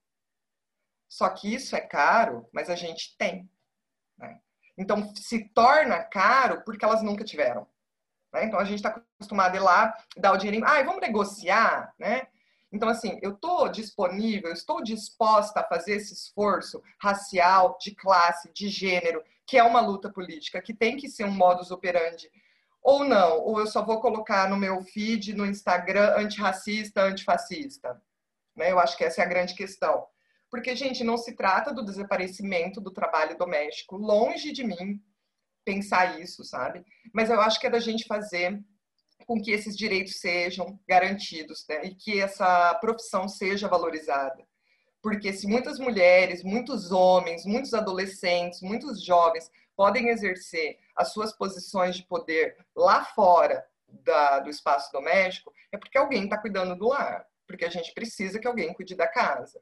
[1.07, 3.49] Só que isso é caro, mas a gente tem.
[4.17, 4.39] Né?
[4.77, 7.67] Então, se torna caro porque elas nunca tiveram.
[8.33, 8.45] Né?
[8.45, 12.27] Então, a gente está acostumado a ir lá, dar o dinheirinho, ah, vamos negociar, né?
[12.73, 18.67] Então, assim, eu estou disponível, estou disposta a fazer esse esforço racial, de classe, de
[18.67, 22.31] gênero, que é uma luta política, que tem que ser um modus operandi,
[22.81, 23.41] ou não?
[23.41, 28.01] Ou eu só vou colocar no meu feed, no Instagram, antirracista, antifascista?
[28.55, 28.71] Né?
[28.71, 30.07] Eu acho que essa é a grande questão.
[30.49, 33.97] Porque, gente, não se trata do desaparecimento do trabalho doméstico.
[33.97, 34.99] Longe de mim
[35.63, 36.83] pensar isso, sabe?
[37.13, 38.59] Mas eu acho que é da gente fazer
[39.25, 41.85] com que esses direitos sejam garantidos né?
[41.85, 44.45] e que essa profissão seja valorizada.
[45.01, 51.97] Porque se muitas mulheres, muitos homens, muitos adolescentes, muitos jovens podem exercer as suas posições
[51.97, 57.25] de poder lá fora da, do espaço doméstico, é porque alguém está cuidando do lar,
[57.47, 59.59] porque a gente precisa que alguém cuide da casa.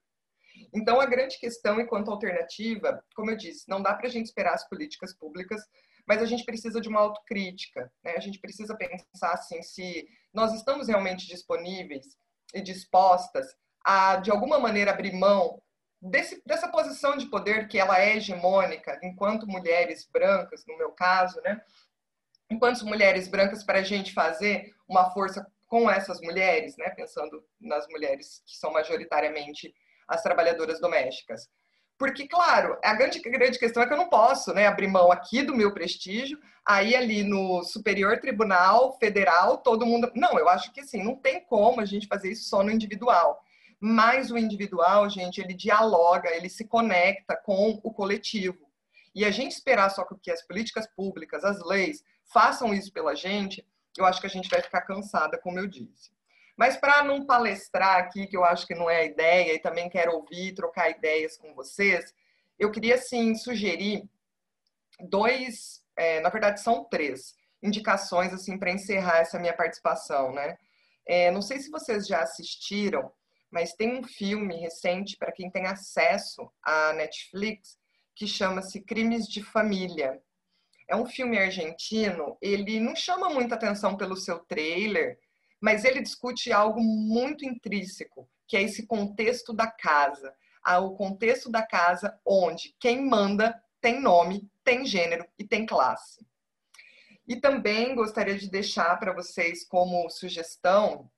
[0.74, 4.54] Então, a grande questão, enquanto alternativa, como eu disse, não dá para a gente esperar
[4.54, 5.62] as políticas públicas
[6.06, 8.14] mas a gente precisa de uma autocrítica, né?
[8.16, 12.18] A gente precisa pensar assim, se nós estamos realmente disponíveis
[12.54, 15.62] e dispostas a, de alguma maneira, abrir mão
[16.02, 21.40] desse, dessa posição de poder que ela é hegemônica, enquanto mulheres brancas, no meu caso,
[21.42, 21.62] né?
[22.50, 26.90] Enquanto mulheres brancas, para a gente fazer uma força com essas mulheres, né?
[26.90, 29.74] Pensando nas mulheres que são majoritariamente
[30.08, 31.50] as trabalhadoras domésticas.
[32.02, 35.44] Porque, claro, a grande, grande questão é que eu não posso né, abrir mão aqui
[35.44, 40.12] do meu prestígio, aí ali no Superior Tribunal Federal, todo mundo.
[40.16, 43.46] Não, eu acho que assim, não tem como a gente fazer isso só no individual.
[43.80, 48.68] Mas o individual, gente, ele dialoga, ele se conecta com o coletivo.
[49.14, 53.64] E a gente esperar só que as políticas públicas, as leis, façam isso pela gente,
[53.96, 56.10] eu acho que a gente vai ficar cansada, como eu disse.
[56.58, 59.90] Mas para não palestrar aqui, que eu acho que não é a ideia, e também
[59.90, 62.14] quero ouvir, trocar ideias com vocês,
[62.60, 64.04] eu queria, sim, sugerir
[65.00, 70.58] dois, é, na verdade são três, indicações, assim, para encerrar essa minha participação, né?
[71.06, 73.12] É, não sei se vocês já assistiram,
[73.50, 77.78] mas tem um filme recente, para quem tem acesso à Netflix,
[78.16, 80.22] que chama-se Crimes de Família.
[80.88, 85.20] É um filme argentino, ele não chama muita atenção pelo seu trailer,
[85.62, 90.34] mas ele discute algo muito intrínseco, que é esse contexto da casa.
[90.82, 96.26] O contexto da casa onde quem manda tem nome, tem gênero e tem classe.
[97.28, 101.10] E também gostaria de deixar para vocês como sugestão,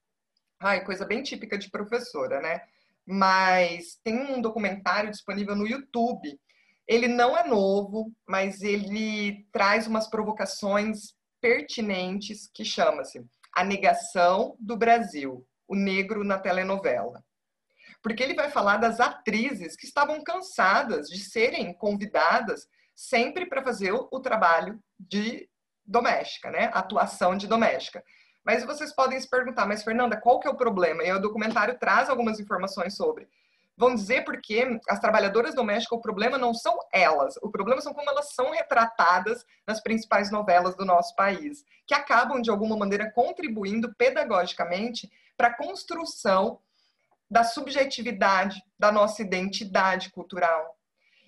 [0.59, 2.61] ai, coisa bem típica de professora, né?
[3.05, 6.39] Mas tem um documentário disponível no YouTube.
[6.87, 13.25] Ele não é novo, mas ele traz umas provocações pertinentes que chama-se
[13.55, 17.23] a negação do Brasil, o negro na telenovela.
[18.01, 23.91] Porque ele vai falar das atrizes que estavam cansadas de serem convidadas sempre para fazer
[23.93, 25.49] o trabalho de
[25.85, 26.69] doméstica, né?
[26.73, 28.03] Atuação de doméstica.
[28.43, 31.03] Mas vocês podem se perguntar, mas Fernanda, qual que é o problema?
[31.03, 33.27] E o documentário traz algumas informações sobre
[33.75, 38.09] vão dizer porque as trabalhadoras domésticas, o problema não são elas, o problema são como
[38.09, 43.93] elas são retratadas nas principais novelas do nosso país, que acabam, de alguma maneira, contribuindo
[43.95, 46.59] pedagogicamente para a construção
[47.29, 50.77] da subjetividade da nossa identidade cultural.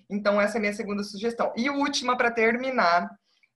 [0.08, 1.52] Então, essa é a minha segunda sugestão.
[1.56, 3.10] E última, para terminar,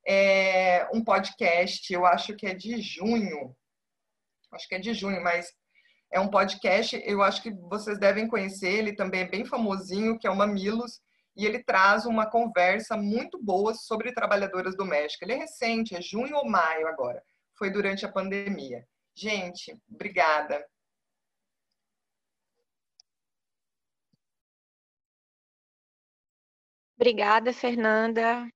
[0.05, 3.55] é um podcast, eu acho que é de junho,
[4.53, 5.53] acho que é de junho, mas
[6.13, 10.27] é um podcast, eu acho que vocês devem conhecer, ele também é bem famosinho, que
[10.27, 11.01] é o Mamilos,
[11.37, 15.29] e ele traz uma conversa muito boa sobre trabalhadoras domésticas.
[15.29, 17.23] Ele é recente, é junho ou maio agora.
[17.55, 18.87] Foi durante a pandemia.
[19.15, 20.67] Gente, obrigada.
[26.97, 28.47] Obrigada, Fernanda.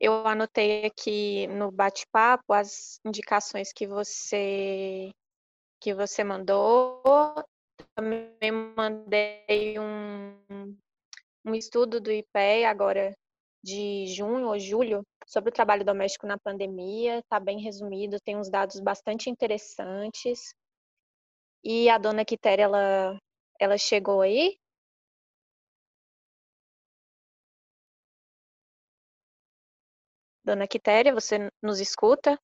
[0.00, 5.12] Eu anotei aqui no bate-papo as indicações que você
[5.82, 7.02] que você mandou.
[7.94, 10.76] Também mandei um,
[11.44, 13.12] um estudo do IPE agora
[13.62, 17.18] de junho ou julho sobre o trabalho doméstico na pandemia.
[17.18, 20.54] Está bem resumido, tem uns dados bastante interessantes.
[21.64, 23.18] E a dona Quitéria, ela,
[23.58, 24.56] ela chegou aí?
[30.44, 32.38] Dona Quitéria, você nos escuta?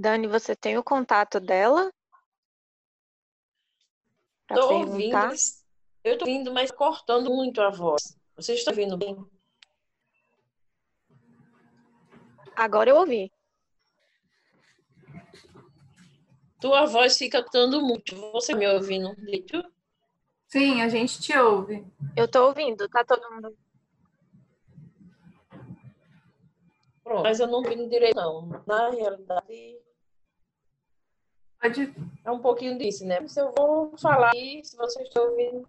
[0.00, 1.92] Dani, você tem o contato dela?
[4.50, 5.14] Estou ouvindo,
[6.02, 8.16] eu estou ouvindo, mas cortando muito a voz.
[8.34, 9.14] Vocês estão ouvindo bem?
[12.56, 13.30] Agora eu ouvi.
[16.58, 18.16] Tua voz fica cortando muito.
[18.32, 19.62] Você me ouvindo, Lítio?
[20.48, 21.86] Sim, a gente te ouve.
[22.16, 23.54] Eu tô ouvindo, tá todo mundo.
[27.04, 28.62] Pronto, mas eu não vi direito, não.
[28.66, 29.89] Na realidade,
[31.60, 31.94] Pode.
[32.24, 33.26] é um pouquinho disso, né?
[33.28, 35.68] Se eu vou falar aí, se vocês estão ouvindo.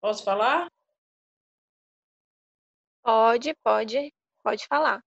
[0.00, 0.68] Posso falar?
[3.02, 5.00] Pode, pode, pode falar.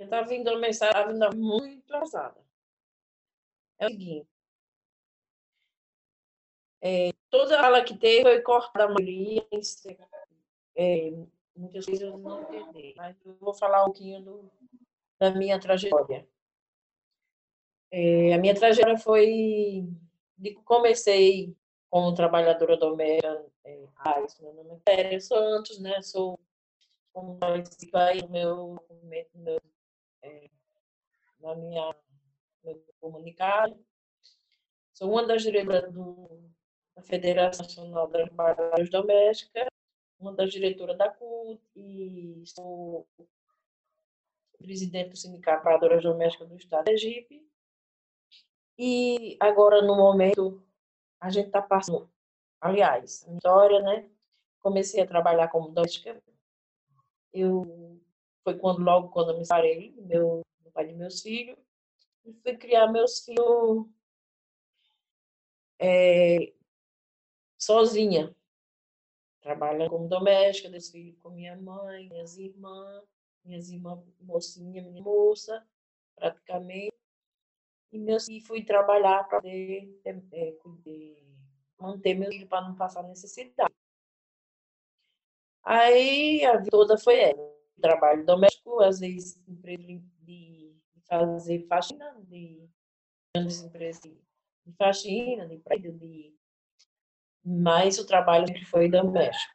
[0.00, 2.40] Eu estava vindo uma mensagem, muito atrasada.
[3.78, 4.26] É o seguinte.
[6.80, 9.46] É, toda a aula que teve foi cortada a maioria.
[10.74, 11.10] É,
[11.54, 12.94] muitas coisas eu não entendi.
[12.96, 14.50] Mas eu vou falar um pouquinho do,
[15.18, 16.26] da minha trajetória.
[17.90, 19.86] É, a minha trajetória foi
[20.38, 21.54] de que comecei
[21.90, 23.44] como trabalhadora doméstica.
[23.66, 26.00] É, ah, isso meu nome é Péria Santos, né?
[26.00, 26.40] Sou
[27.12, 27.38] como
[27.92, 28.86] aí no meu,
[29.34, 29.60] meu
[30.22, 30.50] é,
[31.40, 31.94] na minha
[33.00, 33.78] comunicado.
[34.92, 36.50] Sou uma das diretoras do,
[36.94, 39.66] da Federação Nacional das Trabalhadoras Domésticas,
[40.18, 43.08] uma das diretoras da CUT e sou
[44.58, 47.50] presidente do Sindicato Trabalhadoras Domésticas do Estado de Egipto.
[48.78, 50.62] E agora, no momento,
[51.20, 52.10] a gente está passando.
[52.60, 54.10] Aliás, a história, né?
[54.60, 56.22] Comecei a trabalhar como doméstica.
[57.32, 58.00] Eu
[58.42, 61.58] foi quando logo quando eu me separei meu pai de meus filhos
[62.24, 63.86] e fui criar meus filhos
[65.78, 66.52] é,
[67.58, 68.34] sozinha.
[69.40, 73.02] Trabalhando como doméstica dos filhos com minha mãe minhas irmãs
[73.44, 75.66] minhas irmãs mocinha minha moça
[76.14, 76.94] praticamente.
[77.92, 80.54] E meus e fui trabalhar para poder, é,
[81.78, 83.74] manter meus filhos para não passar necessidade.
[85.62, 89.82] Aí a vida toda foi ela trabalho doméstico, às vezes empresa
[90.22, 90.76] de,
[91.08, 92.68] fazer faxina, de
[93.34, 94.16] grandes empresas de,
[94.76, 96.34] faxina, de prédio, de
[97.44, 99.54] mas o trabalho sempre foi doméstico.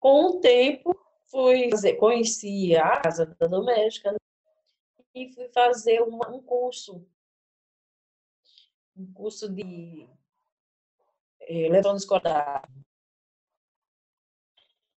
[0.00, 0.94] Com o tempo,
[1.30, 4.18] fui fazer, conheci a casa da doméstica né,
[5.14, 7.06] e fui fazer uma, um curso,
[8.96, 10.08] um curso de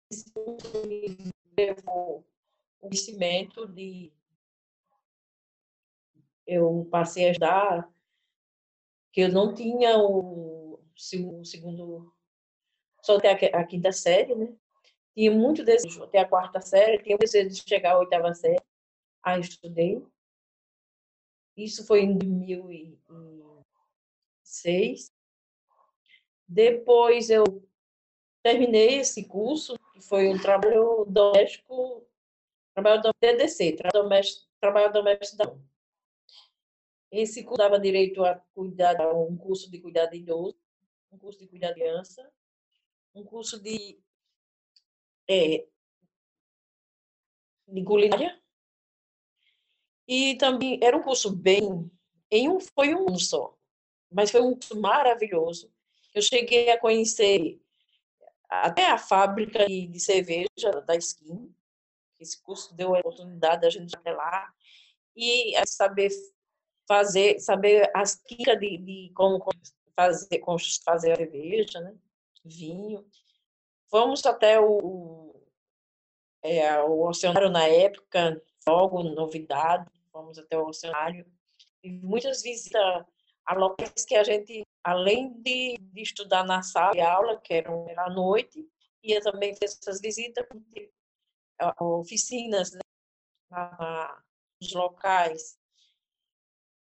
[0.10, 0.58] eletrônica escolar
[1.58, 2.26] levou
[2.80, 4.14] conhecimento de
[6.48, 7.94] eu passei a estudar
[9.12, 12.14] que eu não tinha o, segundo
[13.02, 14.56] só até a, quinta série, né?
[15.14, 18.62] Tinha muito desejo até a quarta série, tinha desejo de chegar à oitava série.
[19.24, 20.06] Aí estudei.
[21.56, 25.12] Isso foi em 2006.
[26.48, 27.44] Depois eu
[28.42, 32.08] terminei esse curso foi um trabalho doméstico,
[32.74, 35.56] trabalho do TDC, trabalho doméstico, trabalho doméstico da
[37.12, 40.58] Esse curso dava direito a cuidar, um curso de cuidado de idoso,
[41.12, 42.32] um curso de cuidado de criança,
[43.14, 44.00] um curso de,
[45.28, 45.66] é,
[47.68, 48.40] de culinária,
[50.08, 51.90] e também era um curso bem,
[52.32, 53.56] em um, foi um só,
[54.12, 55.72] mas foi um curso maravilhoso.
[56.14, 57.62] Eu cheguei a conhecer
[58.50, 61.54] até a fábrica de cerveja da Skin.
[62.20, 64.52] Esse curso deu a oportunidade da gente até lá
[65.16, 66.10] e saber
[66.88, 69.40] fazer, saber as químicas de, de como
[69.96, 70.42] fazer,
[70.84, 71.96] fazer a cerveja, né?
[72.44, 73.06] vinho.
[73.90, 75.36] Fomos até o,
[76.42, 81.26] é, o oceanário na época, logo, novidade, fomos até o oceanário.
[81.84, 83.06] E muitas visitas
[83.50, 87.72] a locais que a gente, além de, de estudar na sala de aula, que era
[87.98, 88.64] à noite,
[89.04, 90.46] ia também fazer essas visitas,
[91.80, 92.80] oficinas né,
[94.62, 95.58] nos locais.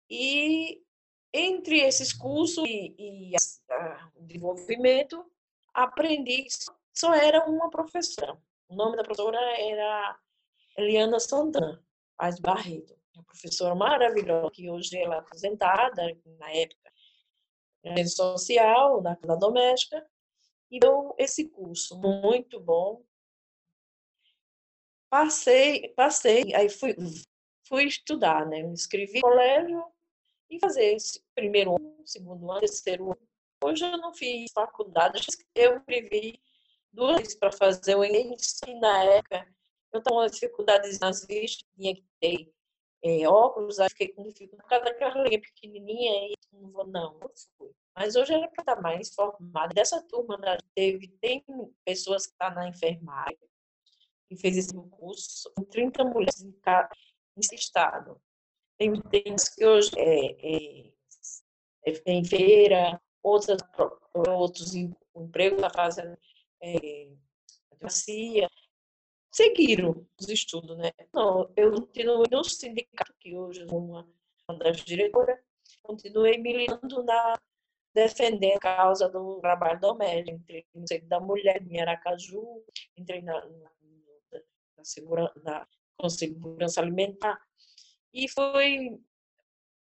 [0.10, 0.84] E
[1.32, 3.36] entre esses cursos e, e
[3.70, 5.24] a, o desenvolvimento,
[5.72, 6.48] aprendi,
[6.92, 8.42] só era uma professora.
[8.68, 10.20] O nome da professora era
[10.76, 11.86] Eliana Santana
[12.18, 16.92] Paz Barreto uma professora maravilhosa, que hoje ela é aposentada, na época,
[17.84, 20.06] em social, na casa doméstica,
[20.72, 23.04] e deu esse curso muito bom.
[25.10, 26.96] Passei, passei, aí fui,
[27.68, 28.64] fui estudar, né?
[28.64, 29.86] Me inscrevi no colégio
[30.50, 33.28] e fazer esse primeiro ano, segundo ano, terceiro ano.
[33.64, 35.22] Hoje eu não fiz faculdade,
[35.56, 36.40] eu escrevi
[36.92, 38.36] duas vezes para fazer o Enem,
[38.68, 39.48] e na época
[39.94, 42.55] eu estava com dificuldades nas vistas, tinha que ter
[43.06, 47.20] é, óculos, aí fiquei com dificuldade por causa daquela linha pequenininha e não vou, não,
[47.20, 47.70] não fui.
[47.96, 49.76] Mas hoje era para estar mais formada.
[49.76, 51.46] Dessa turma, né, teve, tem
[51.86, 53.38] pessoas que estão tá na enfermagem,
[54.28, 56.90] que fez esse curso, 30 mulheres em, cada,
[57.54, 58.20] estado.
[58.76, 60.92] Tem, tem que hoje é, é,
[61.86, 63.62] é em feira, outras,
[64.28, 66.18] outros empregos está fazendo
[66.60, 67.12] é,
[67.72, 68.50] advocacia,
[69.36, 70.92] seguiram os estudos, né?
[71.14, 74.08] Não, eu continuei no sindicato, que hoje sou uma,
[74.60, 75.38] das diretoras,
[75.84, 77.34] continuei militando na
[77.94, 80.40] defender a causa do trabalho doméstico,
[80.74, 82.64] entrei no da Mulher em Aracaju,
[82.98, 83.72] entrei na, na,
[84.78, 85.68] na, na,
[85.98, 87.38] com segurança alimentar,
[88.14, 88.98] e foi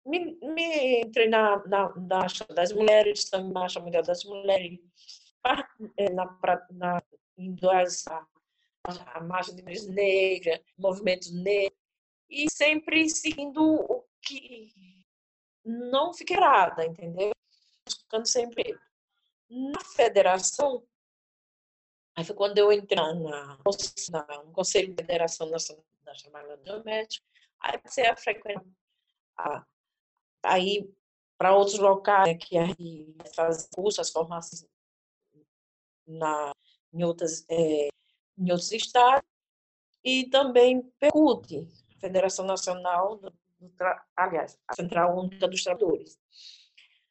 [0.05, 4.79] me, me entrei na, na, na das mulheres, também na Marcha Mundial das Mulheres,
[5.97, 6.37] eh, na,
[6.71, 7.03] na,
[7.37, 7.69] indo
[8.85, 11.75] a marcha de mulheres negras, movimento negro,
[12.29, 14.73] e sempre seguindo o que
[15.63, 17.31] não fica errada, entendeu?
[17.85, 18.77] Buscando sempre.
[19.49, 20.83] Na federação,
[22.15, 27.25] aí foi quando eu entrei na, na, no Conselho de Federação Nacional da Chamada Doméstica,
[27.59, 28.65] aí passei a frequentar,
[29.37, 29.65] a,
[30.43, 30.91] aí
[31.37, 34.65] para outros locais, né, que aí faz cursos, as formações
[36.07, 36.51] na,
[36.91, 37.89] em outras é,
[38.37, 39.27] em outros estados,
[40.03, 41.67] e também PECUT,
[41.99, 43.29] Federação Nacional do,
[43.59, 43.71] do
[44.15, 46.19] aliás, a Central Única dos Trabalhadores.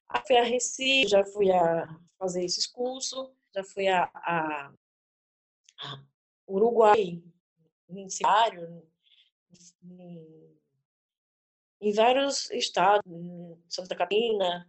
[0.08, 1.86] A fui a Recife, já fui a
[2.18, 4.72] fazer esses cursos, já fui a, a,
[5.80, 6.04] a
[6.46, 7.22] Uruguai,
[7.88, 8.06] em
[9.82, 10.58] em,
[11.80, 14.68] em vários estados, em Santa Catarina,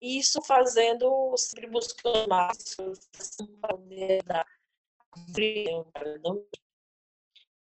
[0.00, 2.76] isso fazendo, sempre buscando mais
[3.60, 4.46] para poder dar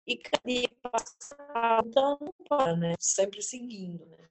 [0.07, 2.19] e cada dia passado
[2.79, 2.95] né?
[2.99, 4.05] sempre seguindo.
[4.07, 4.29] Né?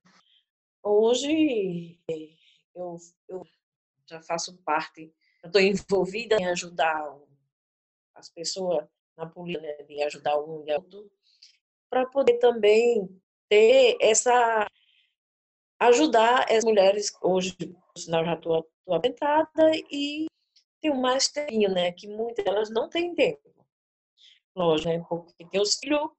[0.83, 1.99] Hoje
[2.75, 2.97] eu,
[3.27, 3.43] eu
[4.09, 5.13] já faço parte,
[5.43, 7.17] estou envolvida em ajudar
[8.15, 10.03] as pessoas na política, né?
[10.05, 11.11] ajudar e outro,
[11.89, 14.67] para poder também ter essa
[15.79, 17.55] ajudar as mulheres hoje,
[17.97, 20.27] sinal já estou aposentada e
[20.81, 20.91] tem
[21.27, 21.91] tempinho, né?
[21.91, 23.41] Que muitas delas não têm tempo.
[24.55, 25.05] Lógico, né?
[25.07, 26.09] Porque tem os filhos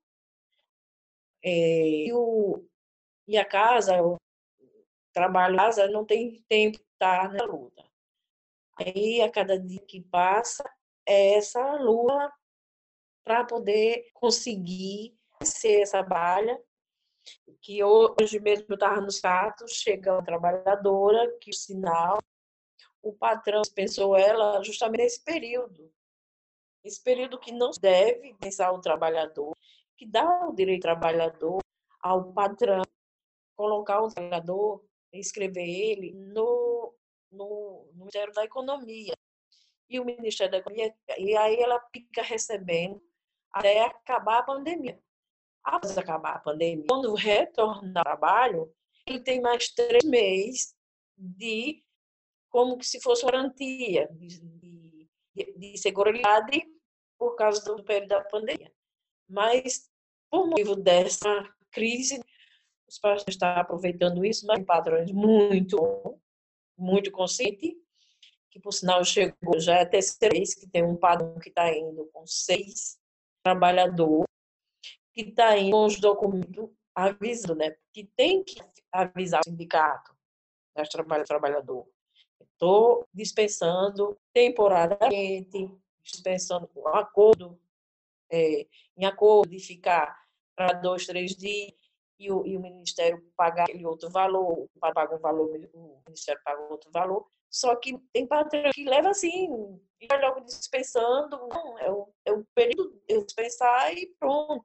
[1.45, 2.65] é, e, o,
[3.27, 4.17] e a casa, o
[5.13, 7.85] trabalho, casa não tem tempo de estar na luta.
[8.79, 10.65] Aí, a cada dia que passa,
[11.07, 12.33] é essa luta
[13.25, 16.59] para poder conseguir ser essa balha
[17.61, 22.19] que hoje mesmo eu estava no status, chega uma trabalhadora, que o sinal
[23.03, 25.93] o patrão dispensou ela justamente nesse período.
[26.85, 29.57] Esse período que não deve pensar o trabalhador,
[29.97, 31.61] que dá o direito ao trabalhador,
[32.01, 32.83] ao patrão,
[33.57, 36.95] colocar o trabalhador, escrever ele no,
[37.31, 39.15] no, no Ministério da Economia.
[39.89, 43.01] E o Ministério da Economia, e aí ela fica recebendo
[43.53, 44.99] até acabar a pandemia.
[45.63, 48.75] Após acabar a pandemia, quando retorna ao trabalho,
[49.07, 50.75] ele tem mais três meses
[51.17, 51.85] de
[52.53, 54.39] como se fosse garantia de,
[55.35, 56.23] de, de segurança
[57.19, 58.71] por causa do período da pandemia.
[59.29, 59.91] Mas,
[60.31, 62.23] por motivo dessa crise,
[62.87, 66.21] os pais estão aproveitando isso, mas padrões muito
[66.77, 67.77] muito consciente,
[68.51, 72.27] que por sinal chegou já é a que tem um padrão que está indo com
[72.27, 72.99] seis
[73.43, 74.27] trabalhadores,
[75.15, 77.77] que está indo com os documentos avisando, né?
[77.93, 80.15] Que tem que avisar o sindicato
[80.75, 81.87] das trabalhador
[82.53, 85.71] Estou dispensando temporariamente,
[86.03, 87.59] dispensando com acordo,
[88.31, 88.67] é,
[88.97, 90.21] em acordo de ficar
[90.55, 91.73] para dois, três dias
[92.19, 96.61] e o, e o Ministério pagar aquele outro valor, paga um valor, o Ministério paga
[96.71, 97.27] outro valor.
[97.51, 102.33] Só que tem patrão que leva assim, e vai logo dispensando, não, é o, é
[102.33, 104.65] o período de eu dispensar e pronto,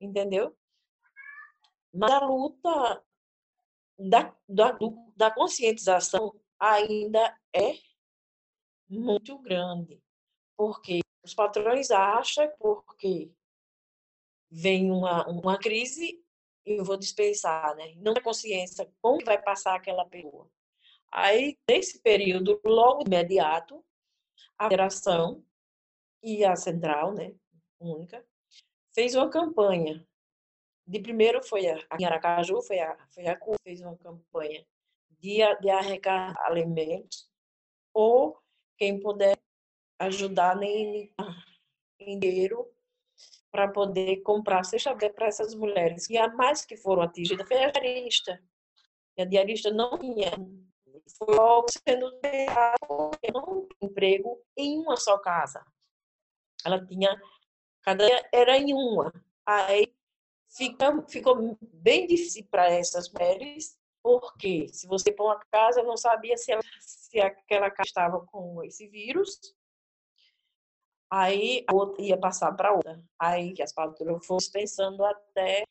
[0.00, 0.56] entendeu?
[1.92, 3.04] Mas a luta
[3.98, 4.78] da, da,
[5.16, 7.74] da conscientização ainda é
[8.88, 10.00] muito grande,
[10.56, 13.32] porque os patrões acham porque
[14.50, 16.22] vem uma, uma crise
[16.64, 17.94] eu vou dispensar, né?
[17.96, 20.50] Não tem consciência como vai passar aquela pessoa.
[21.12, 23.84] Aí, nesse período, logo imediato,
[24.58, 25.44] a federação
[26.22, 27.34] e a central, né,
[27.78, 28.26] única,
[28.94, 30.06] fez uma campanha.
[30.86, 34.66] De primeiro foi a, Aracaju, foi a, foi a CU, fez uma campanha
[35.24, 37.26] de, de arrecadar alimentos,
[37.94, 38.38] ou
[38.76, 39.38] quem puder
[39.98, 41.10] ajudar em,
[41.98, 42.70] em dinheiro
[43.50, 46.10] para poder comprar cesta para essas mulheres.
[46.10, 48.38] E a mais que foram atingidas foi a diarista.
[49.16, 50.32] E a diarista não tinha,
[51.16, 52.20] foi logo sendo
[53.32, 55.64] não emprego em uma só casa.
[56.66, 57.18] Ela tinha,
[57.82, 59.10] cada era em uma.
[59.46, 59.94] Aí
[60.50, 66.36] fica, ficou bem difícil para essas mulheres, porque se você põe uma casa, não sabia
[66.36, 69.40] se, ela, se aquela casa estava com esse vírus,
[71.10, 73.02] aí a outra ia passar para outra.
[73.18, 75.64] Aí as patrulhas foram pensando até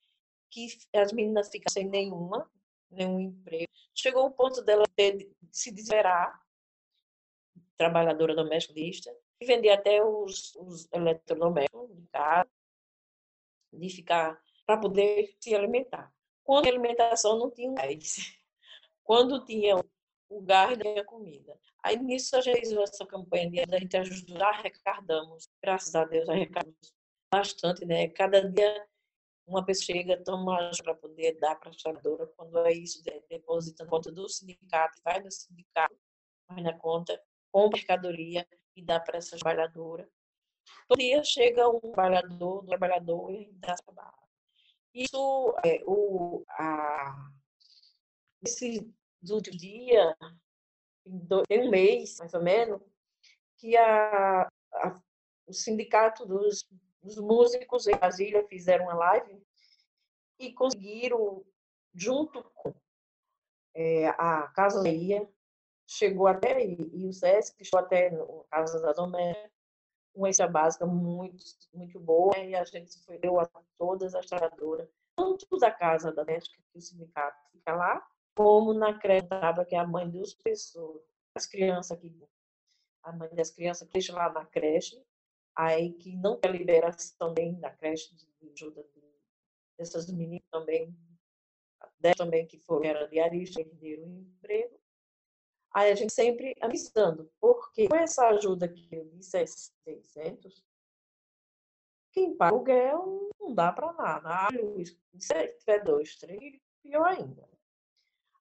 [0.50, 2.50] que as meninas ficassem sem nenhuma,
[2.90, 3.72] nenhum emprego.
[3.94, 6.42] Chegou o ponto dela ter se desesperar,
[7.78, 12.50] trabalhadora doméstica, e vender até os, os eletrodomésticos de casa,
[13.72, 16.12] de ficar para poder se alimentar.
[16.44, 18.16] Quando a alimentação não tinha gás,
[19.04, 19.76] quando tinha
[20.30, 21.58] o gás, tinha comida.
[21.84, 26.28] Aí nisso a gente fez essa campanha de a gente ajudou, arrecadamos, graças a Deus
[26.28, 26.94] arrecadamos
[27.32, 28.08] bastante, né?
[28.10, 28.88] Cada dia
[29.46, 33.90] uma pessoa chega, toma para poder dar para a trabalhadora, quando é isso, deposita na
[33.90, 35.96] conta do sindicato, vai no sindicato,
[36.48, 37.22] vai na conta,
[37.52, 40.10] compra mercadoria e dá para essa trabalhadora.
[40.88, 44.23] Todo dia chega um trabalhador, um trabalhador e dá trabalho.
[44.94, 47.32] Isso, é, o, a,
[48.46, 48.94] esse
[49.30, 50.16] último dia,
[51.48, 52.82] tem um mês, mais ou menos,
[53.58, 55.02] que a, a,
[55.48, 56.68] o sindicato dos,
[57.02, 59.42] dos músicos em Brasília fizeram uma live
[60.40, 61.44] e conseguiram,
[61.94, 62.74] junto com
[63.74, 65.28] é, a Casa Leia,
[65.88, 68.94] chegou até, e, o SESC chegou até no Casa da
[70.28, 71.44] essa básica muito,
[71.74, 76.24] muito boa, e a gente foi, deu a todas as trabalhadoras, tanto da Casa da
[76.24, 78.06] Médica, que o sindicato fica lá,
[78.36, 79.28] como na creche
[79.68, 81.02] que é a mãe dos pessoas,
[81.36, 82.12] as crianças que
[83.04, 85.04] a mãe das crianças que lá na creche,
[85.56, 88.86] aí que não quer liberação também da creche de ajuda
[89.78, 90.96] dessas meninas também,
[92.18, 94.80] também que foram era diarista que deram um emprego,
[95.74, 100.64] Aí a gente sempre avisando, porque com essa ajuda que disse é 600,
[102.12, 104.30] quem paga aluguel não dá para nada.
[104.30, 104.50] Ah,
[105.18, 107.50] se tiver dois, três, pior ainda.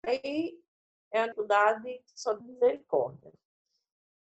[0.04, 0.62] Aí
[1.10, 3.32] é a dificuldade só de misericórdia.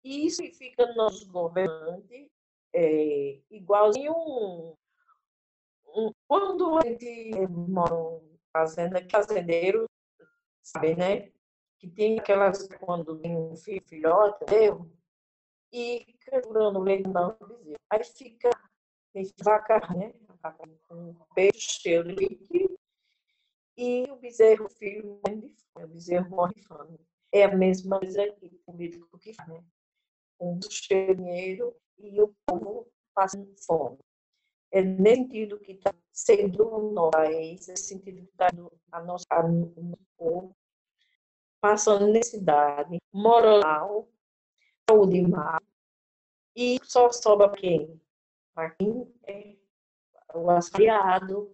[0.03, 2.27] E isso fica nos governantes
[2.73, 4.75] é, igualzinho um,
[5.87, 9.89] um, quando a gente mora fazenda, fazendeiro,
[10.61, 11.31] sabe, né?
[11.77, 14.89] Que tem aquelas quando tem um filho, filhote, erro,
[15.71, 17.37] e segurando o leite não
[17.89, 18.49] Aí fica
[19.43, 20.13] vaca, né?
[20.87, 22.79] Com um peixe cheio de leite
[23.77, 25.85] e o bezerro, filho, morre de fome.
[25.85, 26.99] O bezerro morre de fome.
[27.31, 29.63] É a mesma coisa que o médico que faz, né?
[30.39, 33.97] Um dinheiro e o povo passando fome.
[34.71, 38.47] É nesse sentido que está sendo nosso país, nesse sentido que está
[38.91, 40.55] a nossa, a, o povo
[41.65, 44.07] passando necessidade moral,
[44.87, 45.59] saúde má,
[46.55, 47.99] e só sobra quem?
[48.53, 49.55] Para quem é
[50.35, 51.51] o assalariado.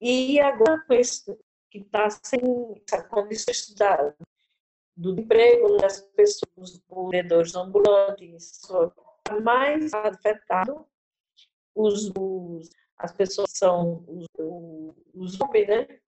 [0.00, 1.36] E agora, com esse,
[1.68, 2.40] que está sem
[2.86, 4.14] essa condição da,
[4.96, 8.60] do emprego das pessoas, os vendedores ambulantes,
[9.42, 10.86] mais afetado
[11.74, 16.00] os, os, as pessoas são os, os, os né?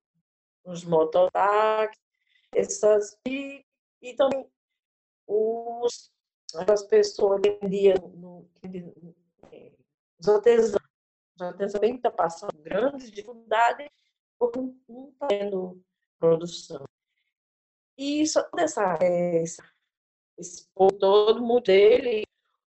[0.64, 2.03] os mototáxis,
[2.54, 3.64] essas e,
[4.02, 4.46] e também
[5.26, 6.12] os,
[6.68, 8.48] as pessoas vendiam no,
[10.18, 10.82] os artesãos.
[11.36, 13.88] Os artesãos também estão passando grandes dificuldades
[14.38, 15.82] porque não está tendo
[16.18, 16.84] produção.
[17.96, 19.62] E isso, essa, essa,
[20.36, 22.24] esse todo, muito dele,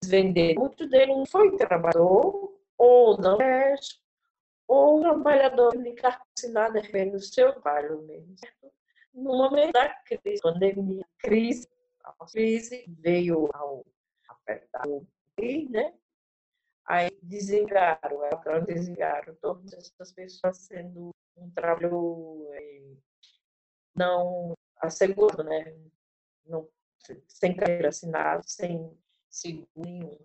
[0.03, 3.75] vender, muito dele não foi trabalhador, ou não é,
[4.67, 8.35] ou trabalhador de carteira assinada no seu trabalho mesmo?
[9.13, 11.67] No momento da crise, pandemia, crise,
[12.03, 13.85] a crise veio ao
[14.27, 15.05] apertar o
[15.69, 15.93] né?
[16.85, 22.95] Aí desengaram, é, desengaram todas essas pessoas sendo um trabalho é,
[23.95, 25.75] não assegurado, né?
[26.45, 26.67] Não,
[27.27, 28.95] sem carteira assinada, sem
[29.29, 30.17] seguro nenhum.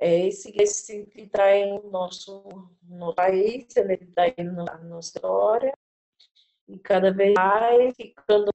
[0.00, 2.42] É esse, esse que está em nosso,
[2.82, 5.72] no país, ele está aí na nossa história,
[6.72, 8.50] e cada vez mais ficando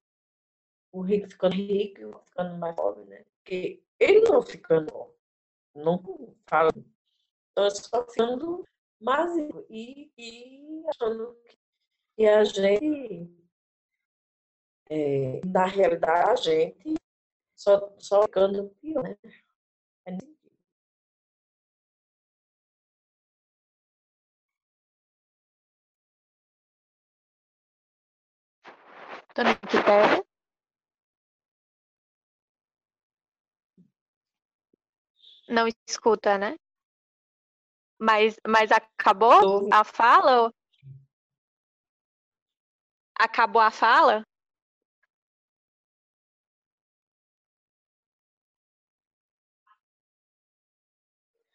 [0.91, 3.23] o rico ficando rico ficando mais pobre, né?
[3.35, 5.13] Porque ele não ficando,
[5.75, 6.01] não
[6.47, 6.71] fala,
[7.51, 8.65] então só ficando
[8.99, 11.37] mais rico e, e achando
[12.15, 13.31] que a gente,
[14.89, 16.95] é, na realidade, a gente
[17.55, 19.17] só, só ficando pior, né?
[29.37, 30.23] Dona Quitéria?
[35.47, 36.55] Não escuta, né?
[37.99, 40.51] Mas, mas acabou a fala?
[43.19, 44.23] Acabou a fala?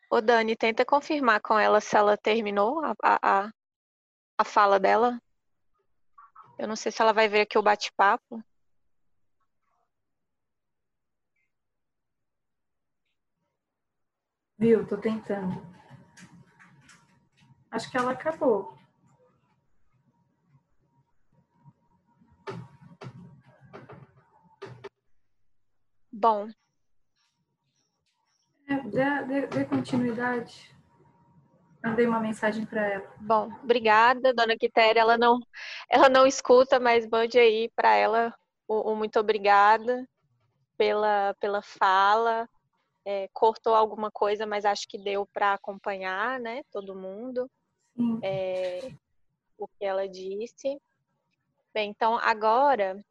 [0.09, 3.51] Ô, Dani, tenta confirmar com ela se ela terminou a, a,
[4.39, 5.18] a fala dela.
[6.62, 8.40] Eu não sei se ela vai ver aqui o bate-papo.
[14.56, 14.86] Viu?
[14.86, 15.60] Tô tentando.
[17.68, 18.78] Acho que ela acabou.
[26.12, 26.48] Bom.
[28.68, 30.72] É, dê, dê, dê continuidade.
[31.85, 33.14] Mandei uma mensagem para ela.
[33.20, 35.01] Bom, obrigada, dona Quitéria.
[35.01, 35.41] Ela não,
[35.89, 38.35] ela não escuta, mas mande aí para ela
[38.68, 40.09] o, o, muito obrigada
[40.76, 42.49] pela, pela fala.
[43.05, 46.62] É, cortou alguma coisa, mas acho que deu para acompanhar, né?
[46.70, 47.51] Todo mundo.
[48.22, 48.93] É,
[49.59, 50.80] o que ela disse.
[51.74, 53.05] Bem, então agora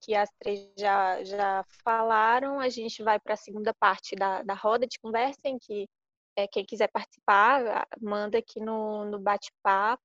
[0.00, 4.54] que as três já, já falaram, a gente vai para a segunda parte da, da
[4.54, 5.86] roda de conversa, em que
[6.44, 10.02] é, quem quiser participar, manda aqui no, no bate-papo.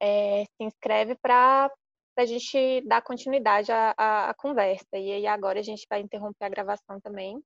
[0.00, 1.70] É, se inscreve para
[2.16, 4.96] a gente dar continuidade à, à, à, conversa.
[4.96, 7.42] E aí agora a gente vai interromper a gravação também